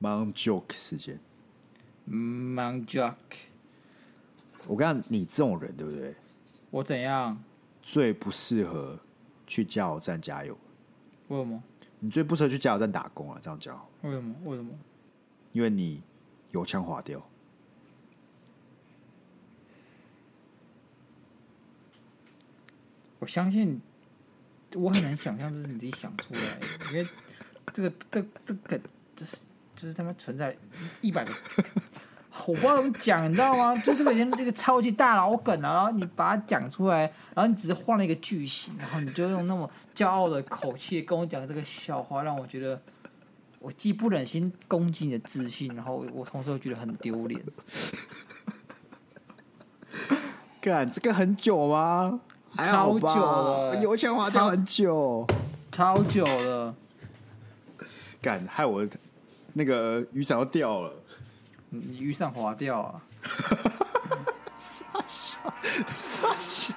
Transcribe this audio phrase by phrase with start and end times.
[0.00, 1.20] Mount Joke 事件。
[2.08, 3.14] Mount Joke，
[4.66, 6.14] 我跟你这种人对不对？
[6.70, 7.42] 我怎样？
[7.82, 8.98] 最不适合
[9.46, 10.56] 去加油站加油。
[11.28, 11.62] 为什么？
[12.00, 13.40] 你最不适合去加油站打工啊！
[13.42, 13.76] 这样讲。
[14.02, 14.34] 为什么？
[14.44, 14.70] 为什么？
[15.52, 16.00] 因为你
[16.52, 17.20] 油腔滑掉。
[23.18, 23.80] 我相信，
[24.74, 27.08] 我很难想象这是你自己想出来的，因为
[27.72, 28.80] 这个、这、这个，
[29.16, 29.38] 这是，
[29.80, 30.56] 这是他们存在
[31.00, 31.32] 一百个，
[32.46, 33.76] 我不知道怎么讲，你知道吗？
[33.76, 42.82] 就是个人这个超级大老梗啊，然后你把它讲出来，然后你只是换了一个句型，然后你就用那么骄傲的口气跟我讲这个笑话，让我觉得
[43.60, 47.40] 我既不忍心攻击你的自信，然后我同时又觉得很丢脸。
[50.60, 52.18] 干，这个很久吗？
[52.64, 55.24] 超久了，油腔滑调很久，
[55.70, 56.74] 超久了。
[58.20, 58.84] 干，害我
[59.52, 60.94] 那个雨伞要掉了。
[61.70, 63.02] 你雨伞滑掉啊？
[64.58, 65.38] 傻笑，
[65.88, 66.74] 傻笑。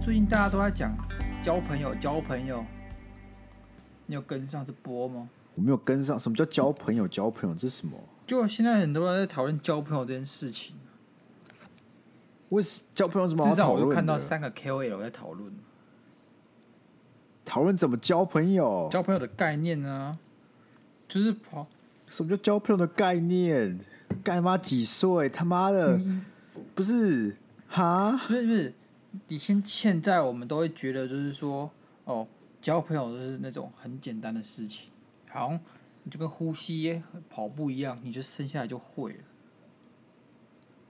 [0.00, 0.96] 最近大家都在讲
[1.42, 2.64] 交朋友，交朋友。
[4.06, 5.28] 你有跟上这波吗？
[5.54, 6.18] 我没有跟上。
[6.18, 7.06] 什么叫交朋友？
[7.06, 7.98] 交朋友这是什么？
[8.26, 10.74] 就现在很多人在讨论交朋友这件事情。
[12.50, 13.56] 为什交朋友怎么好讨论？
[13.56, 15.52] 至少我就看到三个 KOL 在讨论，
[17.44, 18.88] 讨论怎么交朋友？
[18.90, 20.18] 交朋友的概念呢？
[21.08, 21.66] 就是跑。
[22.10, 23.78] 什么叫交朋友的概念？
[24.22, 25.28] 干妈几岁？
[25.28, 26.24] 他妈的，嗯、
[26.74, 27.36] 不是
[27.68, 28.18] 哈？
[28.26, 28.74] 不是不是，
[29.28, 31.70] 你现现在我们都会觉得就是说
[32.04, 32.26] 哦。
[32.60, 34.90] 交朋友就是那种很简单的事情，
[35.30, 35.60] 好像
[36.02, 39.18] 你就跟呼吸、跑步一样，你就生下来就会了。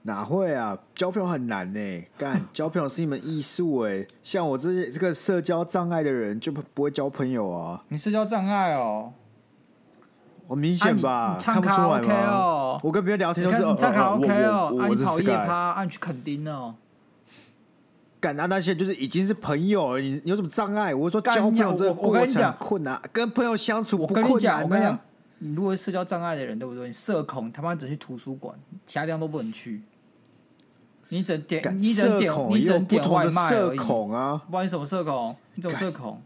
[0.03, 0.77] 哪会啊？
[0.95, 4.05] 交朋友很难呢、欸，干 交朋友是一门艺术哎。
[4.23, 7.83] 像我这些这个社交障碍的人，就不不会交朋友啊。
[7.89, 9.11] 你社交障碍哦？
[10.47, 11.11] 我明显吧？
[11.11, 12.79] 啊、唱卡拉 OK 哦？
[12.81, 14.73] 我跟别人聊天都是你唱卡拉 OK 哦？
[14.89, 16.73] 我是跑夜趴，按去垦丁哦。
[18.21, 18.47] 敢啊！
[18.47, 20.93] 那些就是已经是朋友了，你，你有什么障碍？
[20.93, 24.23] 我说交朋友这个过程困难，跟，跟朋友相处不困难。
[24.23, 24.99] 我跟你讲，我跟
[25.39, 26.87] 你如果是社交障碍的人，对不对？
[26.87, 28.53] 你社恐，他妈只去图书馆，
[28.85, 29.81] 其他地方都不能去。
[31.09, 33.77] 你整点，你整点，你整点外卖而已。
[33.77, 34.41] 社恐啊！
[34.49, 35.35] 不然你什么社恐？
[35.55, 36.21] 你怎么社恐？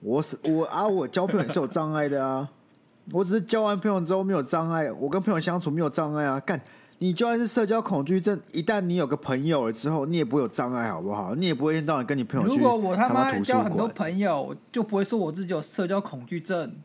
[0.00, 0.86] 我是我啊！
[0.86, 2.48] 我交朋友是有障碍的啊！
[3.10, 6.38] 我只是交完朋友之后没有障碍，我跟朋友相处没有障碍啊！
[6.40, 6.60] 干。
[6.98, 11.34] 你就算是社交恐惧症，一旦你有个朋友了之后，你也不会有障碍，好不好？
[11.34, 12.56] 你也不会到晚跟你朋友去。
[12.56, 16.76] 如果我他妈交很多朋友，就不会说我自己有社交恐惧症。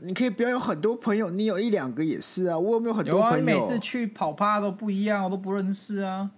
[0.00, 2.58] 你可以不要有很多朋友，你有一两个也是啊。
[2.58, 3.36] 我有没有很多朋友？
[3.36, 6.30] 啊、你每次去跑趴都不一样，我都不认识啊。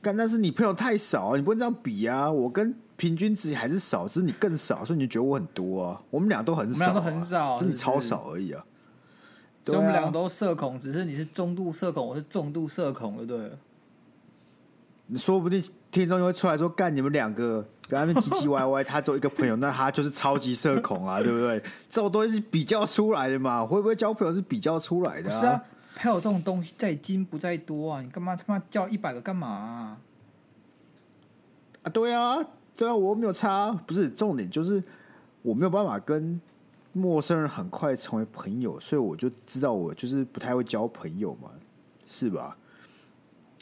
[0.00, 2.30] 但那是你朋友太少，你不能这样比啊。
[2.30, 6.00] 我跟平均值还是少，只是你更少，所以你觉得我很多啊？
[6.10, 8.64] 我们俩都很少、啊，我们俩都很少，只是你超少而已啊。
[9.64, 13.52] 所以我们两个都社恐，只是你是中度社恐，我是重度社恐，对不对？
[15.06, 21.58] 你说不定听众就会出来说：“干你们两个，跟他们唧唧歪歪，他只有一个朋友，那他就是超级社恐啊，对不对？”
[21.90, 23.64] 这种东西是比较出来的嘛？
[23.64, 25.40] 会不会交朋友是比较出来的啊？
[25.40, 25.64] 是啊，
[25.94, 28.00] 还有这种东西在精不在多啊？
[28.02, 29.98] 你干嘛他妈叫一百个干嘛啊？
[31.82, 32.38] 啊，对啊，
[32.76, 34.82] 对啊，我没有差，不是重点，就是
[35.42, 36.40] 我没有办法跟。
[36.96, 41.50] 陌生人很快成为朋友，所以我就知道我就是不太会交朋友嘛，
[42.06, 42.56] 是吧？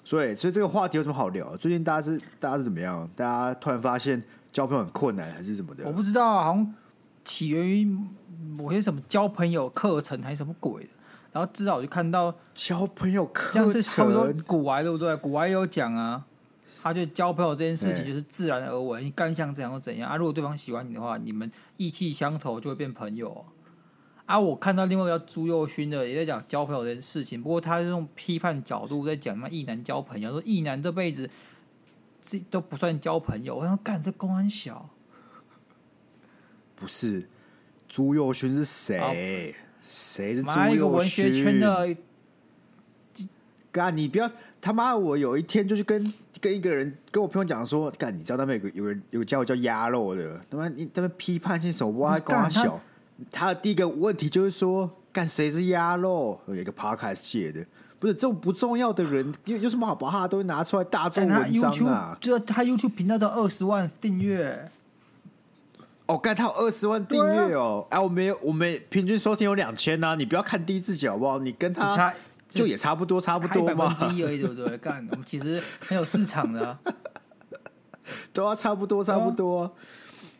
[0.04, 1.56] 所以，所以这个话题有什么好聊？
[1.56, 3.08] 最近大家是大家是怎么样？
[3.14, 5.84] 大家突然发现交朋友很困难，还是什么的？
[5.86, 6.74] 我不知道，好像
[7.24, 7.98] 起源于
[8.56, 10.90] 某些什么交朋友课程还是什么鬼的。
[11.32, 15.16] 然后至少我就看到交朋友课程，是差不多古玩对不对？
[15.16, 16.24] 古玩也有讲啊。
[16.82, 20.16] 他就交朋友这件事情就是自然而然，你干想怎样就怎样啊。
[20.16, 23.44] 如果对方喜欢你的话，你们意气相投就会变朋友啊。
[24.38, 31.28] 我看到另外一个叫朱佑勋的也在讲交朋友这件事情，不过他是用批判角度在讲什么异男交朋友，说异男这辈子
[32.22, 33.56] 这都不算交朋友。
[33.56, 34.88] 我想干这公安小，
[36.74, 37.28] 不是
[37.88, 39.54] 朱佑勋是谁？
[39.86, 40.74] 谁是朱宥勋？
[40.74, 41.96] 一个文学圈的。
[43.70, 44.30] 干你不要
[44.60, 44.94] 他妈！
[44.94, 46.12] 我有一天就去跟。
[46.40, 52.80] 跟一个人跟我朋友讲说，干，你知道那边有个有人有个家伙叫鸭肉的，他妈你他妈批判性手挖瓜小，
[53.30, 56.40] 他的第一个问题就是说，干谁是鸭肉？
[56.46, 57.64] 有一个 podcast 写的，
[57.98, 62.16] 不是这种不重要的人，有有什么好把他的东西拿出来大众文章啊？
[62.20, 64.70] 就他 YouTube 频道都二十万订阅，
[66.06, 71.38] 哦，干他有二十万订阅哦，哎、啊啊，我们我们平均收听有两千呐，你不要看低自己好不好？
[71.38, 72.12] 你跟他。
[72.52, 74.76] 就也差不多，差不多嘛，百分之一而已，对不对？
[74.76, 76.78] 干，我们其实很有市场的、啊，
[78.30, 79.62] 都要差不多，差不多。
[79.62, 79.72] 哦、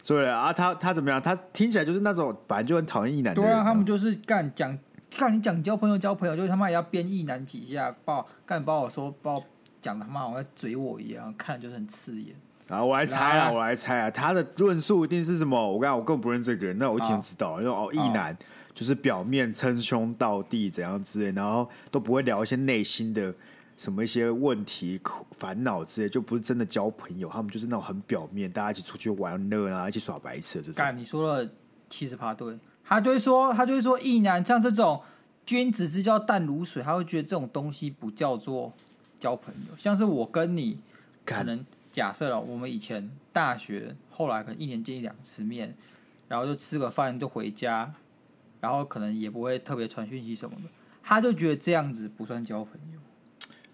[0.02, 1.20] 所以啊，他他怎么样？
[1.20, 3.40] 他听起来就是那种本来就很讨厌异男的。
[3.40, 4.76] 对啊，他们就是干讲，
[5.10, 9.44] 看你讲交朋友交朋友，就是他妈也要编异男几下，把干把我说把我
[9.80, 12.34] 讲的他妈好像在嘴我一样，看着就是很刺眼。
[12.68, 15.72] 啊，我来猜啊，我来猜啊，他的论述一定是什么？
[15.72, 18.36] 我刚才我根本不认识这个人，那我一定知道，因为哦，异男。
[18.74, 23.30] 就是表面称兄道弟怎样之类，然后都不会聊一些内心的
[23.76, 25.00] 什么一些问题、
[25.32, 27.28] 烦恼之类，就不是真的交朋友。
[27.28, 30.74] 他们就是那种很表面，大家一起出去玩乐啊，一起耍白痴这种。
[30.74, 31.50] 干，你说了
[31.88, 35.02] 七十趴对，他就会说，他就会说，异男像这种
[35.44, 38.72] 君子之交淡如水，他会觉得这种东西不叫做
[39.18, 39.76] 交朋友。
[39.76, 40.78] 像是我跟你，
[41.24, 45.74] 可能假设了，我们以前大学，后来可能一年见一两次面，
[46.28, 47.94] 然后就吃个饭就回家。
[48.60, 50.70] 然后可能也不会特别传讯息什么的，
[51.02, 53.00] 他就觉得这样子不算交朋友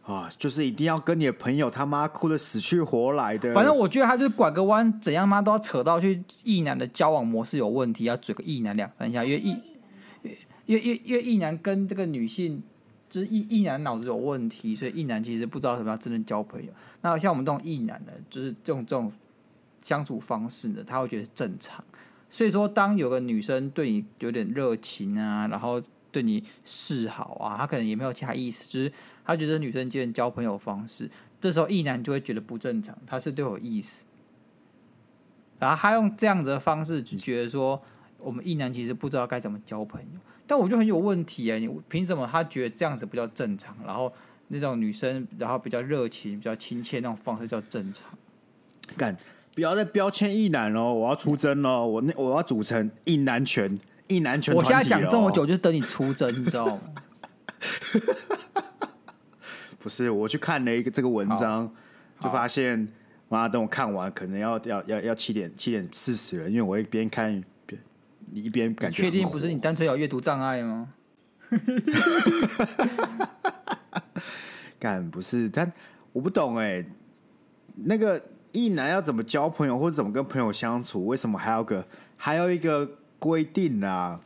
[0.08, 3.52] 啊，就是一定要跟你的朋友他妈哭的死去活来的。
[3.52, 9.50] 反正我觉得他就是拐个弯，怎样妈都要扯到去异男的交往模式有问题，要嘴个异男两三下，因为异，
[10.64, 12.62] 因为因为因为异男跟这个女性
[13.10, 16.72] 就是异异男脑子有问题，所以异男其实不知道什么叫真正交朋友。
[17.02, 19.12] 那像我们这种异男呢，就是这种这种
[19.82, 21.84] 相处方式呢，他会觉得是正常。
[22.30, 28.92] 所以说，当有个女生对你有点热情啊，然后对你示好啊，她可能也没有其他意思，就是
[29.28, 34.06] 她觉得女生之间交朋友方式，这时候异男就会觉得不正常，他是对我有意思，
[35.58, 37.78] 然后他用这样子的方式就觉得说，
[38.16, 44.10] 我们异男其实不知道该怎么交朋友，但我就很有问题哎，你凭什么他觉得这样子比较正常，然后
[44.48, 48.08] 那种女生然后比较热情、比较亲切那种方式叫正常？
[48.96, 49.14] 干。
[49.54, 50.94] 不要再标签异男哦！
[50.94, 51.84] 我要出征哦！
[51.84, 53.76] 我那我要组成异男权
[54.06, 54.54] 异男权。
[54.54, 56.80] 我现在讲这么久，就是等你出征，你知道吗？
[59.88, 61.72] 不是，我去看了一个这个文章，
[62.20, 62.86] 就发现，
[63.30, 67.80] 妈，等我看完，可能要要要要七点七点四十了，因为我一边看一边，
[68.30, 69.02] 你一边感觉。
[69.02, 70.90] 确定不是你单纯有阅读障碍吗？
[74.78, 75.72] 干不是，但
[76.12, 76.84] 我不懂哎，
[77.74, 78.22] 那个。
[78.50, 81.04] 异男要怎么交朋友，或者怎么跟朋友相处？
[81.04, 81.86] 为什么还要个
[82.16, 84.18] 还有一个规定啊？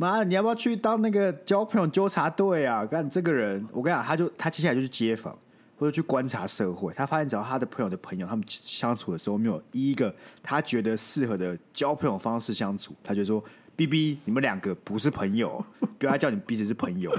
[0.00, 2.86] 妈，你要不要去当那个交朋友纠察队啊？
[2.86, 5.38] 干这个人，我跟你讲，他就他接下来就去街访，
[5.78, 6.90] 或者去观察社会。
[6.94, 13.44] 他发现，只要他的朋友的朋友，他们相处的时候没有一个他觉得适合的交朋友方式相处，他就说
[13.76, 15.62] ：“B B，你们两个不是朋友，
[16.00, 17.14] 不要叫你彼此是朋友。”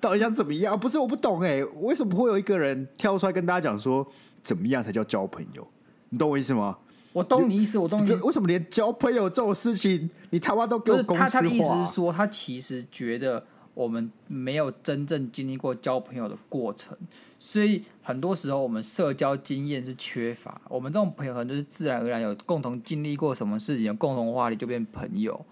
[0.00, 0.76] 到底想怎么样？
[0.76, 4.04] 不是我不懂哎、为什么会有一个人跳出来跟大家讲说？
[4.42, 5.64] 怎么样才叫交朋友？
[6.08, 6.76] 你懂我意思吗？
[7.18, 8.12] 我懂你意思，我懂你。
[8.12, 11.28] 为什么连交朋友这种事情，你他妈都给我公司化？
[11.28, 13.44] 他他的意思是说，他其实觉得
[13.74, 16.96] 我们没有真正经历过交朋友的过程，
[17.38, 20.60] 所以很多时候我们社交经验是缺乏。
[20.68, 25.44] 我们这种朋友，可能就是自然而然有共同经历过什么事情，有共同话题就变朋友。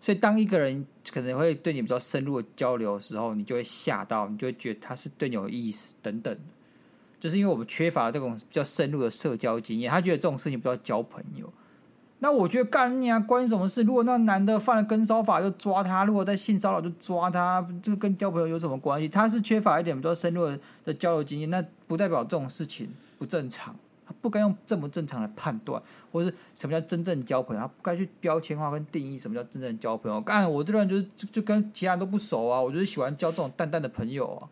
[0.00, 6.36] 所以，当一个人可能会对你比较深入的交流的时候，你就会吓到，你就会觉得他是对你有意思等等。
[7.24, 11.50] 就是因为我们缺乏这种比较深入的社交经验，他觉得这种事情不要交朋友。
[12.18, 13.82] 那我觉得干你啊，关你什么事？
[13.82, 19.08] 如果那男的犯了跟骚法就抓他，如果在性骚扰就抓他，这个跟交朋友有什么关系？
[19.08, 20.54] 他是缺乏一点比较深入
[20.84, 23.74] 的交流经验，那不代表这种事情不正常。
[24.06, 25.82] 他不该用这么正常来判断，
[26.12, 27.62] 或者是什么叫真正交朋友？
[27.62, 30.20] 他不该去标签化跟定义什么叫真正交朋友。
[30.20, 34.44] 干我这段就是就，就跟其他人都不熟啊，我就是喜欢交这种淡淡的朋友啊。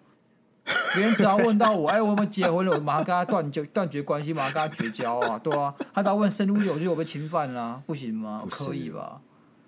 [0.95, 2.73] 别人只要问到我，哎，我有没有结婚了？
[2.73, 5.75] 我马上跟他断绝断绝关系，马上跟他绝交啊，对啊。
[5.95, 8.41] 他只要问深入有就有被侵犯了，啊，不行吗？
[8.43, 9.21] 不可以吧？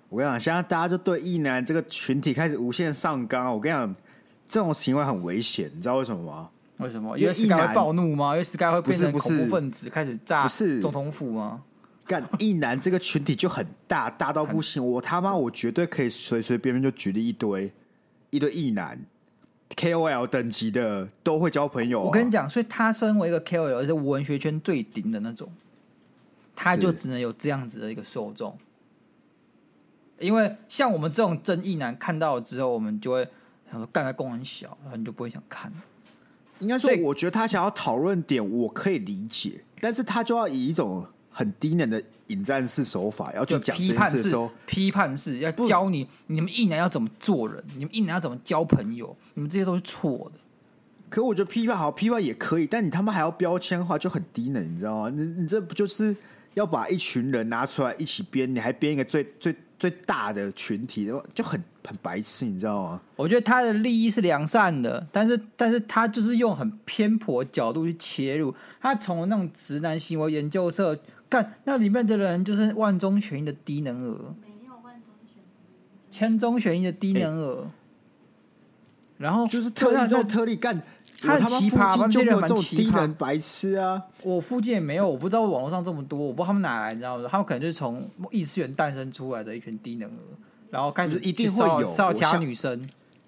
[0.08, 3.52] 我跟你讲，现在大家就对异男这个群体开始无限上纲。
[3.52, 3.94] 我跟你讲，
[4.48, 6.48] 这种行为很危险，你知道为什么吗？
[6.78, 7.16] 为什么？
[7.18, 8.32] 因为 Sky 会暴怒吗？
[8.32, 10.46] 因为 Sky 会变成恐怖分子，开始炸
[10.80, 11.62] 总统府吗？
[12.06, 14.84] 干异男这个群体就很大，大到不行。
[14.84, 17.72] 我他妈，我绝对可以随随便便就举例一堆
[18.30, 18.98] 一堆异男。
[19.76, 25.50] KOL 等级的都会交朋友，啊，我跟你讲，所以他身为一个 KOL，而且文学圈最顶的那种，
[26.54, 28.56] 他就只能有这样子的一个受众。
[30.18, 33.28] 因为像我们这种争议男看到了之后，我们就会
[33.70, 35.72] 想说，干的功很小，然后你就不会想看。
[36.60, 41.06] 应该说，我觉得他想要讨论点，我可以理解，但是他就要以一种。
[41.36, 44.34] 很低能的引战式手法，要去讲批判式，
[44.66, 50.40] 批判式要教你，你们一男要怎么做人，你们一男要怎么交朋友，你们这些都是错的。
[51.10, 55.10] 可我觉得批判好，批判也可以，但你他妈还要标签化，就很低能，你知道吗？
[55.10, 56.16] 你你这不就是
[56.54, 63.00] 要把一群人拿出来一起编，你还编一个最最最大的群体，就很很白痴，你知道吗？
[63.16, 70.98] 我觉得他的利益是良善的，但是但是他就是用很偏颇的角度去切入，他从那种直男行为研究社
[71.34, 77.70] 看那里面的人就是万中选一的低能儿，没有万中选一，千中选一的低能儿，欸、
[79.18, 80.82] 然后就是特例中特例干。
[81.22, 84.02] 他很奇葩，他们这些人蛮奇葩，白痴啊！
[84.24, 87.26] 我附近也没有，我不知道网络上这么多，我不知道他们哪来，你知道吗？
[87.30, 90.20] 他们可能就是从异次元诞生出来的一群低能儿，
[90.70, 92.78] 然后开始一定会有骚其他女生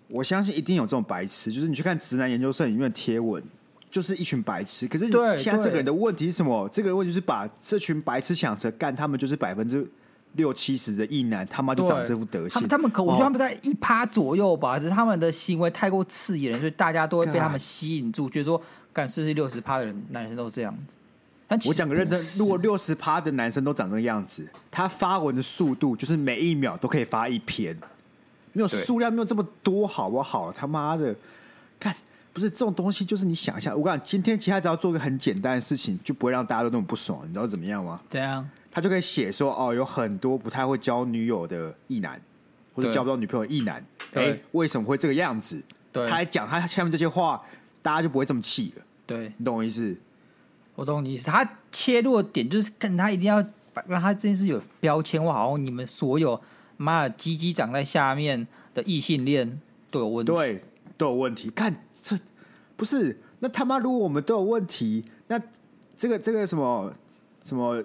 [0.08, 0.18] 我。
[0.18, 3.42] 我相信一定有这种白痴，就是你去看直男研究社里面的贴文，
[3.90, 4.86] 就是一群白痴。
[4.88, 5.06] 可是
[5.38, 6.68] 现在这个人的问题是什么？
[6.72, 9.86] 这个人问题是把这群白痴想成干，他们就是百分之。
[10.32, 18.60] 六七十的异男他妈就长这副德行，他们可我觉得他们在一趴左右吧，只是他们的行为太过刺眼了，所以大家都会被他们吸引住，觉得说，
[18.92, 20.92] 干是不是六十趴的人男生都是这样子？
[21.48, 27.74] 但我讲个认真，如果六十趴的男生都长这个样子，他发文的速度就是每一秒都可以发一篇，
[28.52, 30.52] 没有数量没有这么多，好不好？
[30.52, 31.18] 他妈的，看
[32.36, 37.98] 不是这种东西，就是你想一下，我讲今天其他只要做个很简单的事情，就不会让大家都那么不爽，你知道怎么样吗？
[38.10, 38.46] 怎样？
[38.70, 42.20] 他就可以写说哦，有很多不太会交女友的异男，
[42.74, 45.62] 或者交不到女朋友的异男，哎、欸，为什么会这个样子？
[45.90, 47.42] 对，他还讲他下面这些话，
[47.80, 48.82] 大家就不会这么气了。
[49.06, 49.96] 对，你懂我意思？
[50.74, 51.24] 我懂你意思。
[51.24, 53.42] 他切入的点就是跟他一定要
[53.86, 56.38] 让他这件事有标签化，好像你们所有
[56.76, 59.58] 妈的鸡鸡长在下面的异性恋
[59.90, 60.62] 都有问题，对，
[60.98, 61.48] 都有问题。
[61.48, 61.80] 看这
[62.76, 65.40] 不是那他妈，如果我们都有问题，那
[65.97, 66.92] 这个这个什么
[67.42, 67.83] 什么？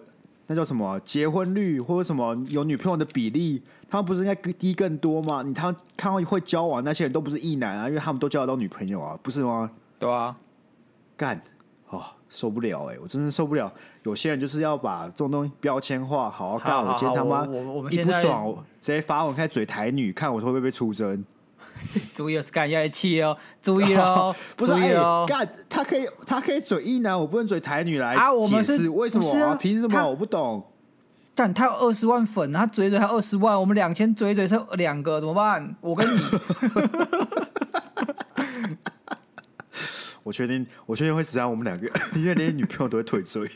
[0.47, 5.41] 那叫什么结婚率或者什么有女朋友的比例，他们不是应该低更多吗？
[5.43, 9.71] 你他们看到会交往那些人都不是异男啊，因为他们都交得到女朋友啊，不是吗？
[9.97, 10.35] 对啊，
[11.15, 11.41] 干
[11.87, 13.71] 哦，受不了哎、欸，我真的受不了。
[14.03, 16.83] 有些人就是要把这种东西标签化，好好干。
[16.83, 17.45] 我今天他妈
[17.89, 21.23] 一不爽，我直接发文开始嘴台女，看我会不会被出征。
[22.13, 28.31] 注意哦，Sky 要气哦，注意 哦，不是哦，干他可以，他可以嘴硬男，我不能嘴台女来啊？
[28.31, 29.55] 我们是为什么？
[29.59, 30.07] 凭什么？
[30.07, 30.65] 我不懂。
[31.33, 35.75] 干他有二十万粉，他嘴嘴还二十万，我们两千嘴嘴是两个，怎么办？
[35.79, 36.19] 我跟你，
[40.23, 43.49] 我确定，我确定会只让我们两个，因为连女朋友都会退追。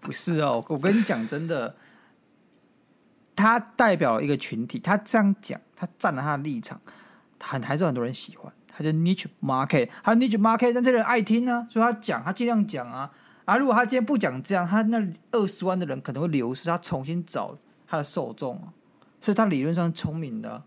[0.00, 1.74] 不是哦，我跟你讲，真的。
[3.38, 6.80] 他代表一个群体，他这样讲，他站了他的立场，
[7.40, 8.52] 很还是很多人喜欢。
[8.66, 13.10] 他就 niche market，他 niche market，但这人爱听啊，所以他讲，他尽量讲啊。
[13.44, 18.74] 啊，如果他今天不讲这样，他那二十万的人可能会流失，他重新找他的受众啊。
[19.20, 20.62] 所以他理论上聪明的，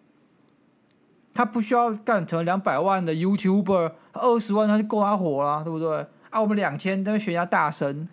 [1.34, 6.08] 他不需要干成两百万的 YouTuber，二十万他就够他活了，对不对？
[6.30, 8.08] 啊，我们两千，那边悬崖大神，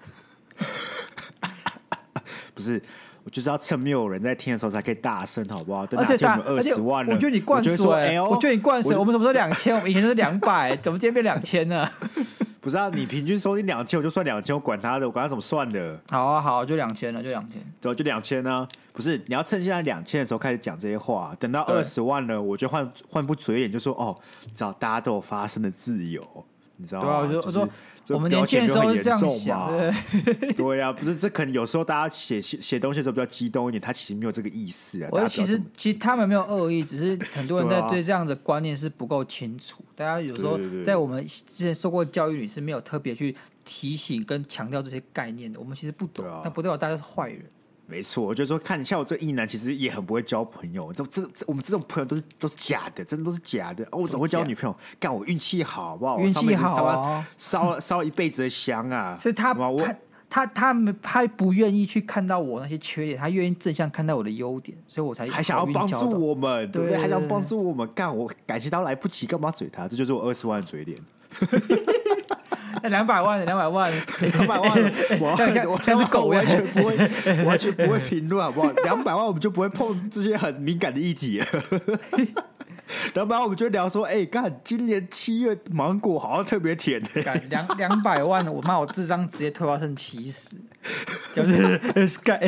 [2.55, 2.83] 不是。
[3.31, 5.87] 就是要趁没有人在听的时候才可以大声，好不好？
[5.87, 8.97] 等哪天我们二十万了，我觉得你灌水，我觉得你灌水。
[8.97, 9.75] 我们什么时候两千？
[9.77, 11.89] 我们以前是两百，怎么今天变两千呢？
[12.61, 15.99] 不是啊，你平均收听两千，我就算两千，我管他的，我管他怎么算的。
[16.11, 18.67] 好啊，好，就两千了，就两千，对，就两千呢。
[18.93, 26.21] 不是，你要趁现在两千的时候开始讲这些话，等到二十万了，我就换换副嘴脸，就说哦，你知道大家都有发声的自由，
[26.77, 27.07] 你知道吗？
[27.07, 27.69] 对啊，我就我说。
[28.15, 29.69] 我们年轻的时候是这样想，
[30.25, 35.09] 对对呀、啊，不是这可能有时候大家写写写东西的时候比较激动一点，他其实没有这个意思啊。
[35.13, 39.85] 我其实其实他们没有恶意，只是很多人在对这样的观念是不够清楚。
[39.95, 43.35] 大家有时候在我们之前受过教育里是没有特别去
[43.65, 45.59] 提醒跟强调这些概念的。
[45.59, 47.45] 我们其实不懂，但不代表大家是坏人。
[47.91, 50.93] 没错，我就说看像我这异男，其实也很不会交朋友。
[50.93, 53.83] 这这这，我们这种朋友都是都是假的，真的都是假的。
[53.85, 54.77] 哦，我怎么会交女朋友？
[55.01, 56.21] 干我运气好，好不好？
[56.21, 57.27] 运气好啊！
[57.39, 59.17] 烧了烧了一辈子的香啊！
[59.21, 59.97] 所以他他
[60.29, 66.99] 他他他不愿意去看到我那些缺点，他愿意正向看到我的优点，所以我才还想要帮助我们，对不对？
[66.99, 69.89] 还想帮助我们干我感情都来不及，干嘛嘴他？
[69.89, 70.99] 这就是我二十万的嘴脸。
[72.83, 75.31] 那两百万，两百万， 两百万，我
[75.71, 76.97] 我像只狗，完全不会，
[77.45, 78.71] 完全不会评论，好不好？
[78.85, 81.47] 两百万，我们就不会碰这些很敏感的议题了。
[83.15, 87.03] 两百万，我们就聊说，哎、欸，干，今年七月芒果好像特别甜。
[87.51, 90.57] 两两百万，我妈，我智商直接退化成七十，
[91.35, 91.79] 就是
[92.09, 92.39] sky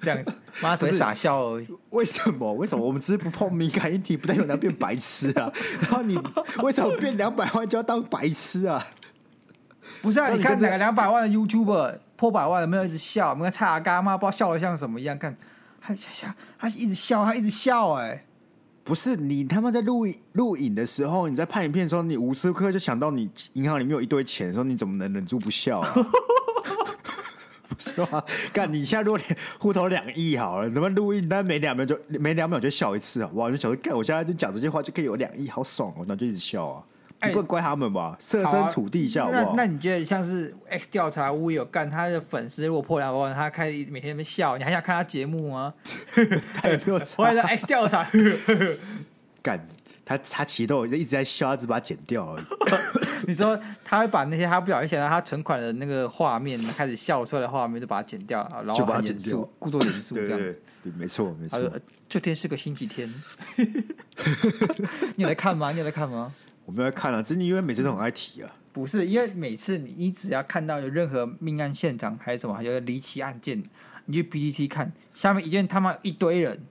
[0.00, 1.68] 这样子，妈只会傻笑而已。
[1.90, 2.52] 为什么？
[2.54, 2.84] 为什么？
[2.84, 5.50] 我们只是不碰敏感议题，不代表能变白痴啊？
[5.80, 6.18] 然后你
[6.62, 8.84] 为什么变两百万就要当白痴啊？
[10.02, 10.28] 不是啊？
[10.28, 13.30] 你看哪个两百万的 YouTuber 破百万的没有一直笑？
[13.30, 15.36] 我们看蔡阿嘎妈不知道笑的像什么一样，看
[15.80, 18.24] 他笑，他一直笑，他一直笑，哎。
[18.88, 25.94] 不是你他妈在录影录影的时候，你在拍影片的时候，你无时无刻就想到你银行里面有一堆钱的时候，你怎么能忍住不笑啊？
[27.78, 28.24] 是吧？
[28.50, 31.28] 干，你现在如果连户头两亿好了，能不能录音？
[31.28, 33.30] 但每两秒就每两秒就笑一次啊！
[33.34, 36.04] 哇，就想说干，我现在就讲这些话就可以有两亿，好爽哦！
[36.08, 36.82] 那就一直笑啊！
[37.22, 38.16] 你不能怪他们吧？
[38.20, 39.54] 设身处地笑好不好？
[39.56, 45.74] 那那你觉得像是 X 调查屋有干他的粉丝如果破两百万，他开始每天在那边笑，你还想看他节目吗？
[46.54, 48.08] 他也没有 我来 X 调查，
[49.42, 49.66] 干
[50.04, 52.44] 他他其实都一直在笑，他只把它剪掉而已。
[53.26, 60.62] 你说他会把那些他不小心写到他存款的那个画面开始笑出来的画面，就把它剪掉了，然后把它剪掉，故作严肃这样子。
[60.84, 61.60] 对，没错没错。
[62.08, 63.12] 这天是个星期天，
[65.16, 65.72] 你有来看吗？
[65.72, 66.32] 你有来看吗？
[66.68, 68.52] 我没有看啊，真的因为每次都很爱提啊。
[68.74, 73.62] 不是，因为每次你你只要看到有任何命案现场还是什么，还有离奇案件，
[74.04, 76.62] 你去 PTT 看，下面一定他妈一堆人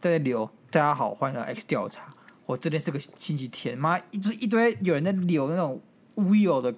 [0.00, 2.12] 在留“大家好，欢迎来 X 调查”，
[2.44, 5.80] 我这天是个星期天，妈一直一堆有人在留那种
[6.16, 6.74] 无有的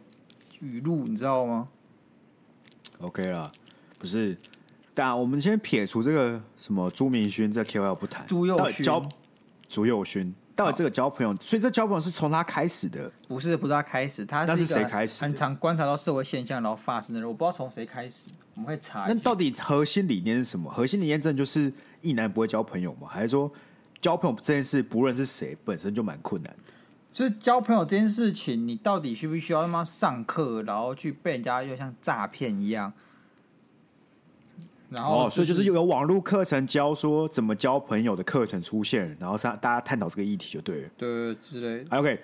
[0.61, 1.69] 语录，你知道吗
[3.01, 3.51] ？OK 啦，
[3.99, 4.37] 不是，
[4.93, 8.85] 但我们先撇除这个什么朱明勋在 KOL 不谈，朱佑勋，
[9.71, 10.35] 朱佑勋。
[10.59, 13.09] 到底这个交朋友，所以这交朋友是从他开始的？
[13.29, 15.23] 不是，不是他开始，他是谁开始？
[15.23, 19.05] 很常观察到社会现象然后发生的人，我不知道从谁开始，我们会查。
[19.07, 20.69] 那到底核心理念是什么？
[20.69, 23.07] 核心理念真的就是异男不会交朋友吗？
[23.09, 23.49] 还是说
[24.01, 26.53] 交朋友这件事不论是谁本身就蛮困难？
[27.13, 32.93] 就是交朋友这件事情，你到底需不需要他妈上课，然后去被人家又像诈骗一样？
[34.91, 40.89] 然后、就是哦，所以就是有网络课程教说怎么交朋友的课程出现，然后大家探讨这个议题就对了。
[40.97, 41.87] 对，之类。
[41.91, 42.21] OK，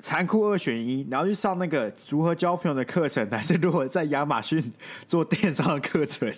[0.00, 4.72] 残酷二选一，然后去上那个如何交朋友的课程，还是如何在亚马逊
[5.06, 6.32] 做电商的课程？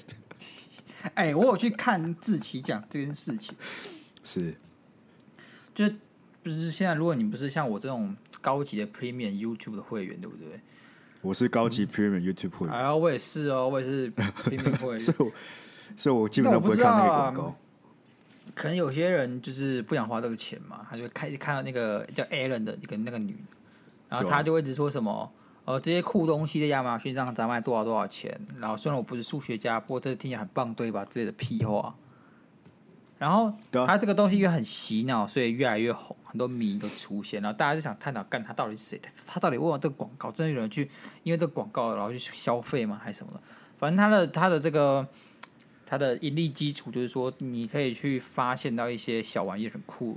[1.14, 3.56] 哎，我有去看志奇讲这件事情，
[4.22, 4.54] 是，
[5.74, 5.88] 就
[6.42, 10.60] 不是现在，如果你不是像我这种高级的 Premium YouTube 的会员，对不对？
[11.22, 15.32] 我是高级 Premium YouTube 会员，哎呀，我也是哦，我也是 Premium 会员，所以，
[15.96, 17.54] 所以我基本上不会看那个广告。
[18.54, 23.36] 可能有些人就是不想花这个钱嘛，他就开看到那个叫 Allen 的一个那个女，
[24.08, 25.30] 然后他就会一直说什么，
[25.66, 31.04] 呃，这些酷东西在亚马逊上咱卖多少多少钱，然后虽然我不是数学家，不过这听起来很棒，对吧？
[31.04, 31.94] 之类的屁话。
[33.20, 33.52] 然后
[33.86, 39.00] 他这个东西又很洗脑，所以越来越红，很多迷都出现，然后大家就想探讨，干他到底是谁？
[39.26, 40.90] 他到底为了这个广告，真的有人去
[41.22, 42.98] 因为这个广告然后去消费吗？
[43.04, 43.40] 还是什么的？
[43.78, 45.06] 反正他的他的这个
[45.84, 50.16] 他的盈利基础就是说，你可以去发现到一些小玩意很酷，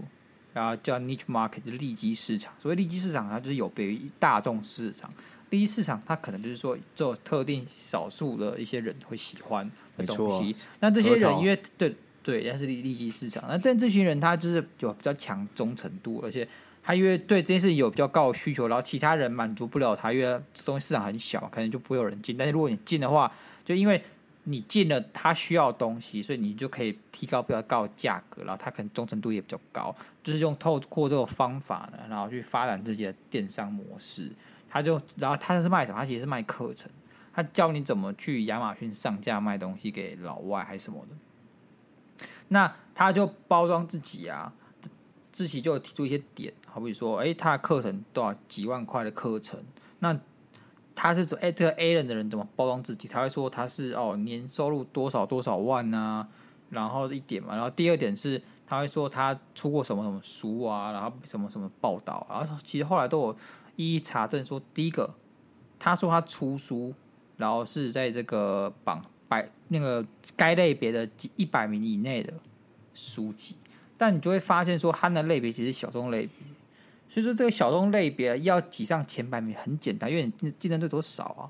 [0.53, 2.53] 然后叫 niche market，就是利基市场。
[2.57, 5.13] 所谓利基市场，它就是有别于大众市场。
[5.49, 10.55] 利基市场它可能就是说，只有特定少数的一些人会喜欢的东西。
[10.79, 11.93] 那这些人因为对。
[12.23, 13.43] 对，但是利利基市场。
[13.47, 16.47] 那但这群人他就是有比较强忠诚度，而且
[16.81, 22.37] 他因为对这件事有比较高的需求，然后其他人满足不了他，因为这东西市场很小，可能就不会有人进。
[22.37, 23.31] 但是如果你进的话，
[23.65, 24.01] 就因为
[24.45, 29.95] 你进了他需要的东西，所以你就可以提高比较高的价格，然后他可能忠诚度也比较高。
[30.23, 34.31] 就是用透过这个方法呢，然后去发展自己的电商模式。
[34.69, 35.99] 他就然后他是卖什么？
[35.99, 36.89] 他其实是卖课程，
[37.33, 41.15] 他教你怎么去亚马逊上架卖东西给老外还是什么的。
[42.53, 44.53] 那他就包装自己啊，
[45.31, 49.59] 自己就提出一些点，好比说，哎、他的课程多少几万块的课程，
[49.97, 50.15] 那
[50.93, 53.07] 他是说，哎、这个 A 人的人怎么包装自己？
[53.07, 56.27] 他会说他是哦，年收入多少多少万啊，
[56.69, 63.35] 然后一点嘛，然后第二点是他会说他出过什么什么书啊，然后什么什么报道，然后其实后来都有
[63.77, 65.11] 一一查证说，第一个
[65.79, 66.93] 他说他出书，
[67.35, 69.01] 然后是在这个榜。
[69.33, 70.05] 百那个
[70.37, 72.31] 该类别的几一百名以内的
[72.93, 73.55] 书籍，
[73.97, 76.45] 但你就会发现说，它的类别其实小众类别，
[77.07, 81.49] 所以说这个小众类别要挤上前百名很简单，因为你竞争对手少啊。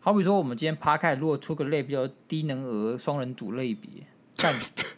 [0.00, 3.88] 好比说，我们今天趴开，如果出个类比叫低能儿双人组类别，
[4.36, 4.54] 但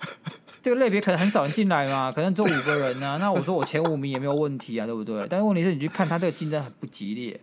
[0.61, 3.17] 这个类别可能很少人进来嘛，可能只有五个人啊。
[3.19, 5.25] 那我说我前五名也没有问题啊，对不对？
[5.31, 7.41] 但是问题是你去看他这个竞争很不激烈。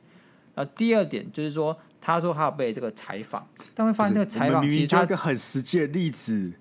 [0.56, 1.78] 啊，第二点就是说。
[2.06, 6.54] 他说他要被这个采访，但会发现这个采访其实他一个很实际的例子，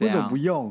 [0.00, 0.70] 为什么不用？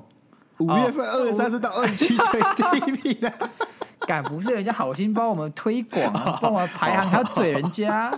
[0.59, 3.49] 五月份二十三岁到二十七岁第一名的，
[4.05, 8.11] 敢不是人家好心帮我们推广， 帮我们排行，还要嘴人家。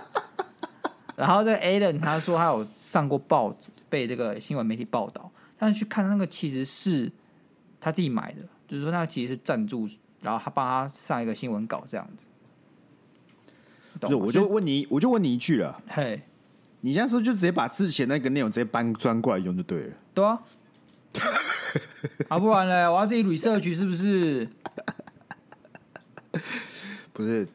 [1.16, 7.10] 然后这个 Alan 他说他有上过报纸，被这个新闻媒体报道，但是去看那个其实是
[7.80, 9.88] 他自己买的，就是说那个其实是赞助，
[10.20, 12.26] 然后他帮他上一个新闻稿这样子。
[14.10, 15.82] 不，我就问你，我就问你一句了。
[15.88, 16.22] 嘿，
[16.82, 19.94] 你现在是不是就直接把之前那个内容直接搬砖过来用就对了？
[20.14, 20.40] 对啊。
[22.28, 24.48] 啊，不然嘞，我要自己 research 是不是？
[27.14, 27.48] 不是，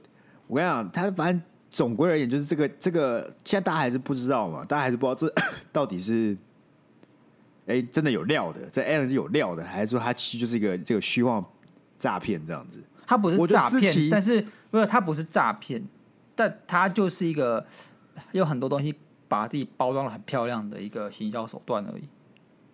[0.46, 5.34] 我跟你讲，他反正总归而言，就是这个这个，现在大家还是不知道嘛，大家还是不知道这
[5.72, 6.36] 到底是，
[7.66, 11.44] 哎、欸，真的有料的，这 Alan 是有料的，还是说他其实就是一个这个虚妄
[11.98, 12.82] 诈骗这样子？
[13.06, 15.82] 他不是诈骗，但是不是他不是诈骗，
[16.36, 17.66] 但他就是一个
[18.30, 18.94] 有很多东西
[19.26, 22.04] 把自己包装的很漂亮的一个行销手段而已。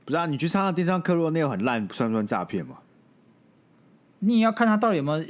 [0.05, 2.79] 不是啊，你去上上电商课，如果内容很烂，算不算诈骗吗？
[4.19, 5.25] 你也要看他到底有没有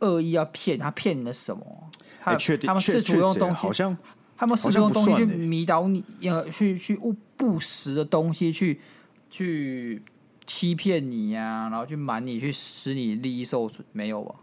[0.00, 1.90] 恶意要骗他，骗你的什么？
[2.22, 3.96] 他、欸、确定他们试图用东西，好像
[4.36, 8.80] 他们试图用东西去迷倒你，呃，去去误不实的东西去
[9.30, 10.02] 去
[10.46, 14.34] 欺骗你呀、啊，然后去瞒你，去使你利益受损，没有吧？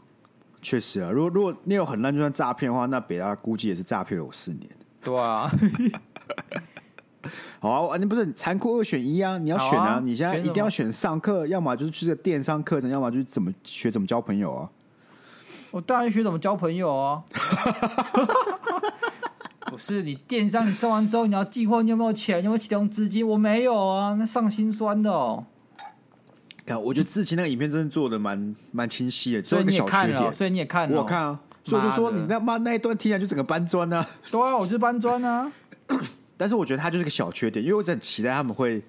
[0.61, 4.69] 确实啊，如果如果内容很烂，就算诈骗的话，那北大估计也是诈骗有四年。
[5.03, 5.51] 对啊。
[7.59, 9.37] 好啊，你不是残酷二选一啊？
[9.37, 10.01] 你要选啊！
[10.03, 14.69] 你现在一定要选上课，要么就是去这个电商课程，要么就是怎么学怎么交朋友啊！
[15.69, 17.23] 我当然学怎么交朋友啊！
[19.69, 22.39] 不是你电商，你做完之后你要计划，你有没有钱？
[22.39, 23.27] 你有没有启动资金？
[23.27, 25.45] 我没有啊，那上心酸的哦。
[26.65, 34.07] 看，我觉得志奇那个影片真的做的蛮蛮清晰的，所以你也看了，所以你也看了，我看啊，所以就说你那妈那一段听起来就整个搬砖啊！
[34.31, 35.51] 对啊，我就是搬砖啊。
[36.37, 38.81] 但是我觉得他就是个小缺点，因为我真的很期待他们会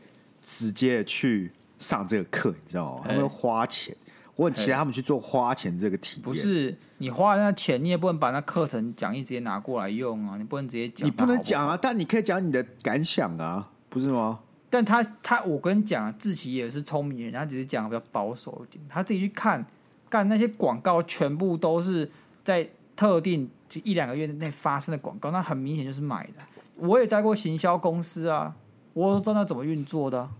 [0.44, 3.02] 直接去上这个课，你知道吗？
[3.06, 3.94] 他们会花钱，
[4.36, 6.24] 我很期待他们去做花钱这个体验。
[6.24, 10.38] 不是你花了那钱，你也不能把那课程讲义直接拿过来用啊！
[10.38, 11.78] 你不能直接讲，你不能讲啊！
[11.80, 14.38] 但你可以讲你的感想啊，不是吗？
[14.72, 19.62] 但他他，我跟你讲，志祺也是聪明人，他只是讲的比较保守一点，他自己去看，
[20.08, 22.10] 干那些广告全部都是
[22.42, 26.42] 在特定就一两个月内发生的广告，那很明显就是买的。
[26.76, 28.56] 我也待过行销公司啊，
[28.94, 30.30] 我都知道那怎么运作的啊。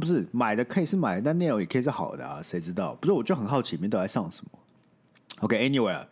[0.00, 2.96] 不是买的可以是买的，但内容也可以是好的啊，谁知道？
[2.96, 4.50] 不是，我就很好奇，里面都在上什么
[5.42, 6.06] ？OK，Anyway，、okay,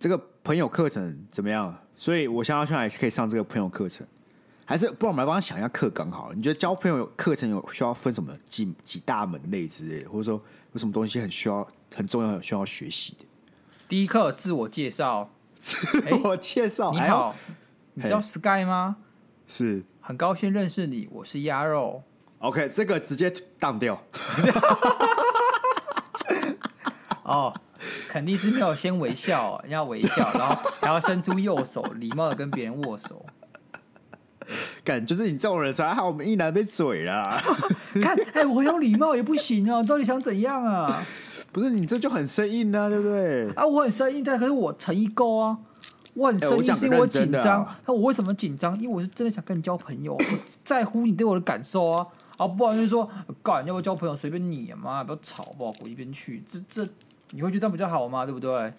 [0.00, 1.78] 这个朋友课程怎么样？
[1.96, 4.04] 所以我现在现在可以上这个朋友课程，
[4.64, 6.34] 还是不然我们来帮他想一下课纲好了。
[6.34, 10.40] 你觉得交朋友课程有需要分什么几几大门类之类的，或者说
[10.72, 13.24] 有什么东西很需要很重要需要学习的？
[13.88, 15.76] 第一课自我介绍， 自
[16.24, 17.34] 我介绍，你好。
[17.94, 18.96] 你知道 Sky 吗？
[19.46, 22.02] 是，很高兴认识你，我是鸭肉。
[22.38, 24.02] OK，这个直接当掉。
[27.22, 27.52] 哦，
[28.08, 33.26] 肯定是没有先微笑，要微笑，然后还要伸出右手，礼貌的跟别人握手。
[34.84, 37.36] 感就是你这种人才害我们一男被嘴了。
[38.02, 41.04] 看，哎、欸，我有礼貌也不行啊，到底想怎样啊？
[41.52, 43.50] 不是你这就很生硬啊，对不对？
[43.52, 45.58] 啊，我很生硬，但可是我诚意够啊。
[46.14, 47.66] 我很生硬，是因为我紧张。
[47.86, 48.78] 那、欸、我，我为什么紧张？
[48.78, 50.24] 因为我是真的想跟你交朋友，我
[50.62, 52.06] 在乎你对我的感受啊！
[52.36, 53.08] 啊，不然就是说，
[53.42, 56.42] 干，要不要交朋友随便你嘛，不要吵，不好，滚一边去。
[56.48, 56.90] 这这，
[57.30, 58.26] 你会觉得比较好吗？
[58.26, 58.72] 对不对？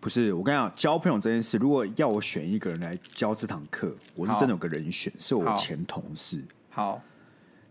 [0.00, 6.42] 不是，我跟你讲，交朋友这件事，如果要我选一个人来教这堂课，我是真的有个人选，是我前同事。
[6.70, 7.02] 好，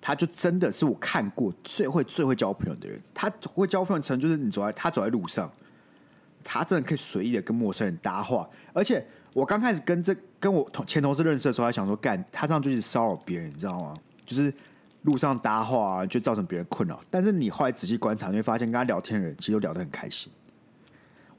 [0.02, 3.02] 他就真的是我看过最会最会交朋友的人。
[3.14, 5.52] 他会交朋友，成就是你走在他走在路上。
[6.44, 13.94] 他真的可以随意的跟陌生人搭话，而且我刚开始跟这跟我同前同事认识的时候，还想说干他这样就是骚扰别人，你知道吗？
[14.26, 14.54] 就是
[15.02, 17.02] 路上搭话啊，就造成别人困扰。
[17.10, 20.32] 但是你后来仔细观察，你会发现跟他聊天的人其实都聊得很开心，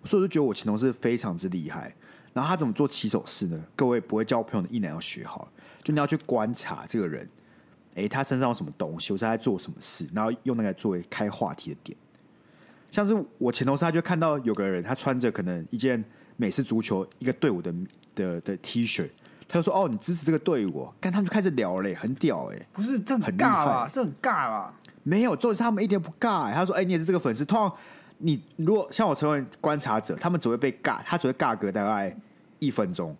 [0.04, 1.94] 所以我就觉得我前同事非常之厉害。
[2.32, 3.60] 然后他怎么做起手式呢？
[3.74, 5.48] 各位不会交朋友的一男要学好，
[5.82, 7.28] 就你要去观察这个人，
[7.96, 11.98] 哎，他身上有什么东西，或者他在做什么事，然后用那个作为开话题的点。
[12.90, 16.02] 像是我前同事，他就看到有个人，他穿着可能一件
[16.36, 17.74] 美式足球一个队伍的
[18.14, 19.08] 的的 T 恤，
[19.48, 23.88] 他就说：“哦，你支持这个队伍。”跟他们就开始聊嘞，很屌哎，不是这很尬吧？
[23.90, 24.74] 这很尬吧？
[25.02, 26.52] 没有，就是他们一点不尬。
[26.52, 27.44] 他说：“哎，你也是这个粉丝。
[27.44, 27.76] 通常
[28.18, 32.14] 你如果像我成为观察者，他们只会被尬，他只会尬个大概
[32.58, 33.16] 一分钟，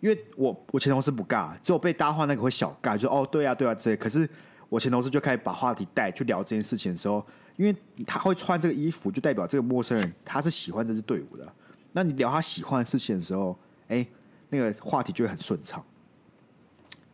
[0.00, 3.96] 因为我我前同事不尬，只有被搭话那个会小尬，就哦，对啊，对啊，这。
[3.96, 4.28] 可是
[4.68, 7.24] 我前同事就开始把话题带去聊这件事情的时候。
[7.56, 11.46] 因为他会穿这个衣服，就代表这个陌生人他是喜欢这支队伍的。
[11.92, 14.04] 那你聊他喜欢的事情的时候，哎，
[14.48, 15.80] 那个话题就会很顺畅。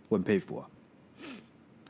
[0.09, 0.67] 我很佩服啊，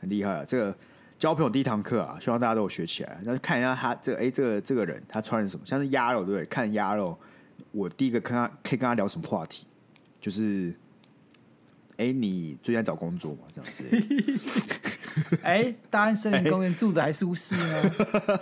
[0.01, 0.43] 很厉害啊！
[0.45, 0.75] 这个
[1.21, 3.19] 交朋友第一堂课啊，希望大家都有学起来。
[3.23, 5.63] 那看一下他这个，哎，这个这个人他穿的什么？
[5.67, 6.43] 像是鸭肉对不对？
[6.47, 7.15] 看鸭肉，
[7.71, 9.67] 我第一个看他可以跟他聊什么话题，
[10.19, 10.73] 就是，
[11.97, 13.41] 哎，你最近在找工作吗？
[13.53, 13.83] 这样子。
[15.43, 17.91] 哎，大安森林公园住的还舒适吗？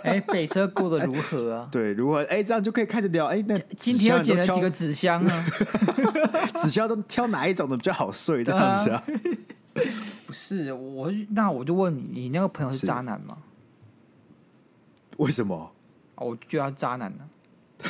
[0.02, 1.68] 哎，北车过得如何啊？
[1.70, 2.24] 对，如何？
[2.30, 3.26] 哎，这样就可以开始聊。
[3.26, 5.46] 哎，那今天又捡了几个纸箱啊？
[6.64, 8.42] 纸箱都挑哪一种的比较好睡？
[8.42, 9.04] 这样子啊？
[10.30, 13.36] 不是我，那我就问你，你那个朋友是渣男吗？
[15.16, 15.72] 为什么？
[16.14, 17.28] 我觉得他是渣男呢。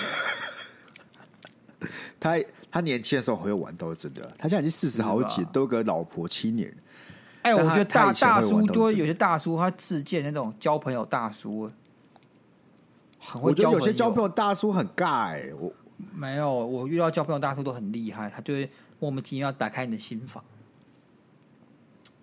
[2.18, 2.38] 他
[2.70, 6.74] 他年轻的时候会玩都是真的，他现在已经四十好几，都有个老婆七年。
[7.42, 11.70] 哎，我觉得大大叔多有些大叔他自荐那种交朋友大叔，
[13.18, 15.70] 很会交有些交朋友大叔很尬哎、欸，我
[16.14, 20.42] 没有，我遇到交朋友大叔都很厉害，他就会莫名其妙打开你的心房。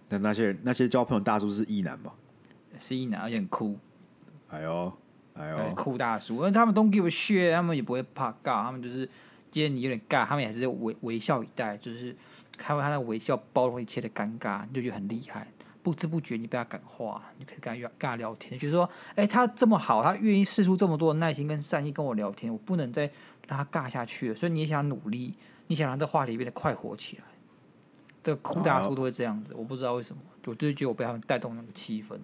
[0.10, 2.12] 那那些人那些交朋友大叔是异男吗？
[2.78, 3.78] 是异男，而且很酷。
[4.50, 4.94] 哎呦
[5.34, 9.10] 哎呦，酷大叔，因为他们 don't give a shit，他们也不会怕尬，他们就是
[9.52, 12.16] 今天你有点尬，他们也是微微笑以待，就是。
[12.60, 15.48] 看到他的微笑包容一切的尴尬，你就觉得很厉害。
[15.84, 23.04] 不知不觉你被他感化，你可以跟他跟他聊天，就是说，哎、欸，他这么好，他愿意试出这么多的耐心跟善意跟我聊天，我不能再
[23.48, 24.36] 让他尬下去了。
[24.36, 25.36] 所以你也想努力，
[25.68, 27.24] 你想让这话题变得快活起来。
[28.24, 32.18] 这大叔都会这样子，我不知道为什么，我就是觉得我被他们带动那个气氛。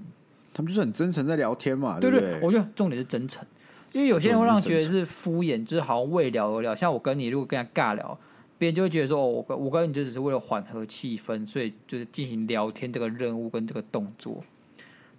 [0.53, 3.45] 他们就是很真诚在聊天嘛，对，不对，我觉得重点是真诚，
[3.91, 6.75] 因为有些人会让觉得是敷衍，就是好像为聊而聊。
[6.75, 8.17] 像我跟你，如果跟他尬聊。
[8.59, 14.41] 别人就会觉得说，哦，我我跟你就只是为了缓和气氛，所以就是进行聊天这个任务跟这个动作。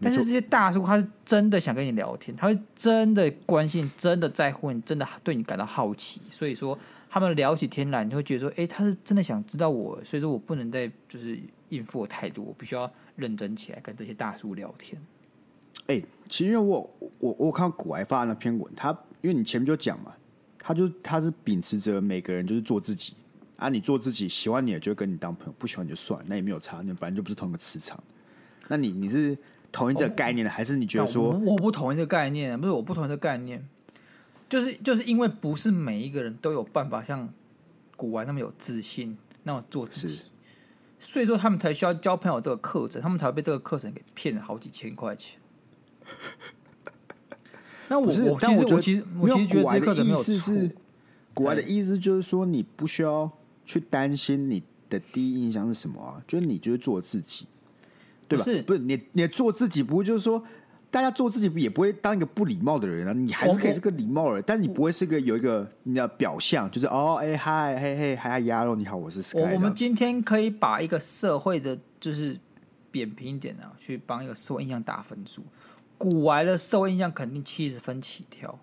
[0.00, 6.22] 但是这些大叔他是真的想跟你聊天，他会真的关心，真的在乎你，真的对你感到好奇。
[6.30, 6.78] 所以说
[7.14, 10.02] 他们聊起天来，你会觉得说，哎，他是真的想知道我。
[10.02, 15.00] 所以说我不能再就是应付我态度，我必须要认真起来跟这些大叔聊天。
[15.86, 20.12] 哎，其实因为我我我看到古埃发的那篇文，他因为你前面就讲嘛，
[20.58, 23.14] 他就他是秉持着每个人就是做自己。
[23.58, 27.96] 啊，你做自己，喜欢你的就跟你当朋友，不喜欢你就算，那也没有差，你反正就不是同一个磁场。
[28.66, 29.38] 那你你是
[29.70, 32.60] 同意这个概念的，哦、还是你觉得说我，我不同意这个概念？
[32.60, 33.64] 不是我不同意这个概念，
[34.48, 37.28] 就是就是因为不是每一个人都有办法像
[37.96, 40.30] 古玩那么有自信，那么做自己，
[40.98, 45.40] 所以说他们才需要交朋友这个课程，他们才会被这个课程给骗了好几千块钱。
[47.88, 50.54] 那我我其实我其实我其实觉得这个课程没有错。
[51.34, 53.30] 古玩的意思就是说，你不需要。
[53.66, 56.22] 去担心你的第一印象是什么啊？
[56.28, 57.46] 就是你就是做自己，
[58.28, 58.44] 对吧？
[58.44, 60.44] 不是，不是你，你做自己，不会就是说，
[60.94, 63.12] 大家做自己也不会当一个不礼貌的人啊。
[63.12, 69.40] 你还是可以是个礼貌人，但是你不会是个有一个你的表象，就是哦，哎嗨，嘿嘿，嗨嗨，鸭肉，你好，我是 Sky。
[69.40, 72.38] 我们今天可以把一个社会的，就是
[72.92, 75.42] 扁平一点啊，去帮一个社会印象打分数。
[75.98, 78.56] 古玩的社会印象肯定七十分起跳，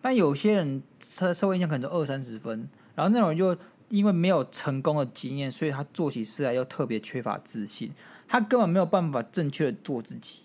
[0.00, 0.80] 但有些人
[1.16, 3.56] 他的社会印象可能就二三十分，然后那种人就。
[3.90, 7.90] 因为没有成功的经验，所以他做起事来又特别缺乏自信，
[8.28, 10.42] 他根本没有办法正确的做自己，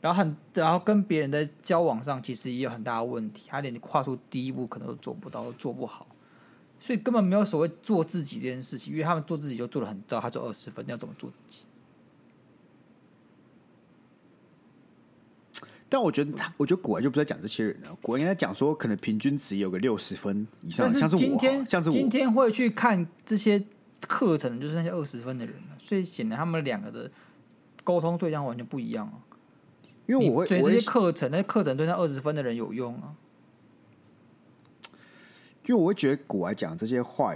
[0.00, 6.06] 然后很，然后跟别人的交往上其实也有很大的问题，他连跨出第一步可能都做不到，都做不好，
[6.78, 11.64] 所以根本没有所谓做自己这件事情，因为他们做自己就做的很糟，他做二十分，要怎么做自己？
[15.92, 17.98] 但我觉得他，我觉得古人就不在讲这些人了。
[18.00, 23.62] 古人应该讲说，可能平均值有个六十分以上，像是今天，像是今天会去看这些
[24.06, 27.10] 课程，就是那些二十分的人，所以显然他们两个的
[27.82, 29.18] 沟通对象完全不一样啊。
[30.10, 33.14] 因为我会，所以这些课程，那些课程对那二十分的人有用啊。
[35.66, 37.32] 因为我会觉得古来讲这些话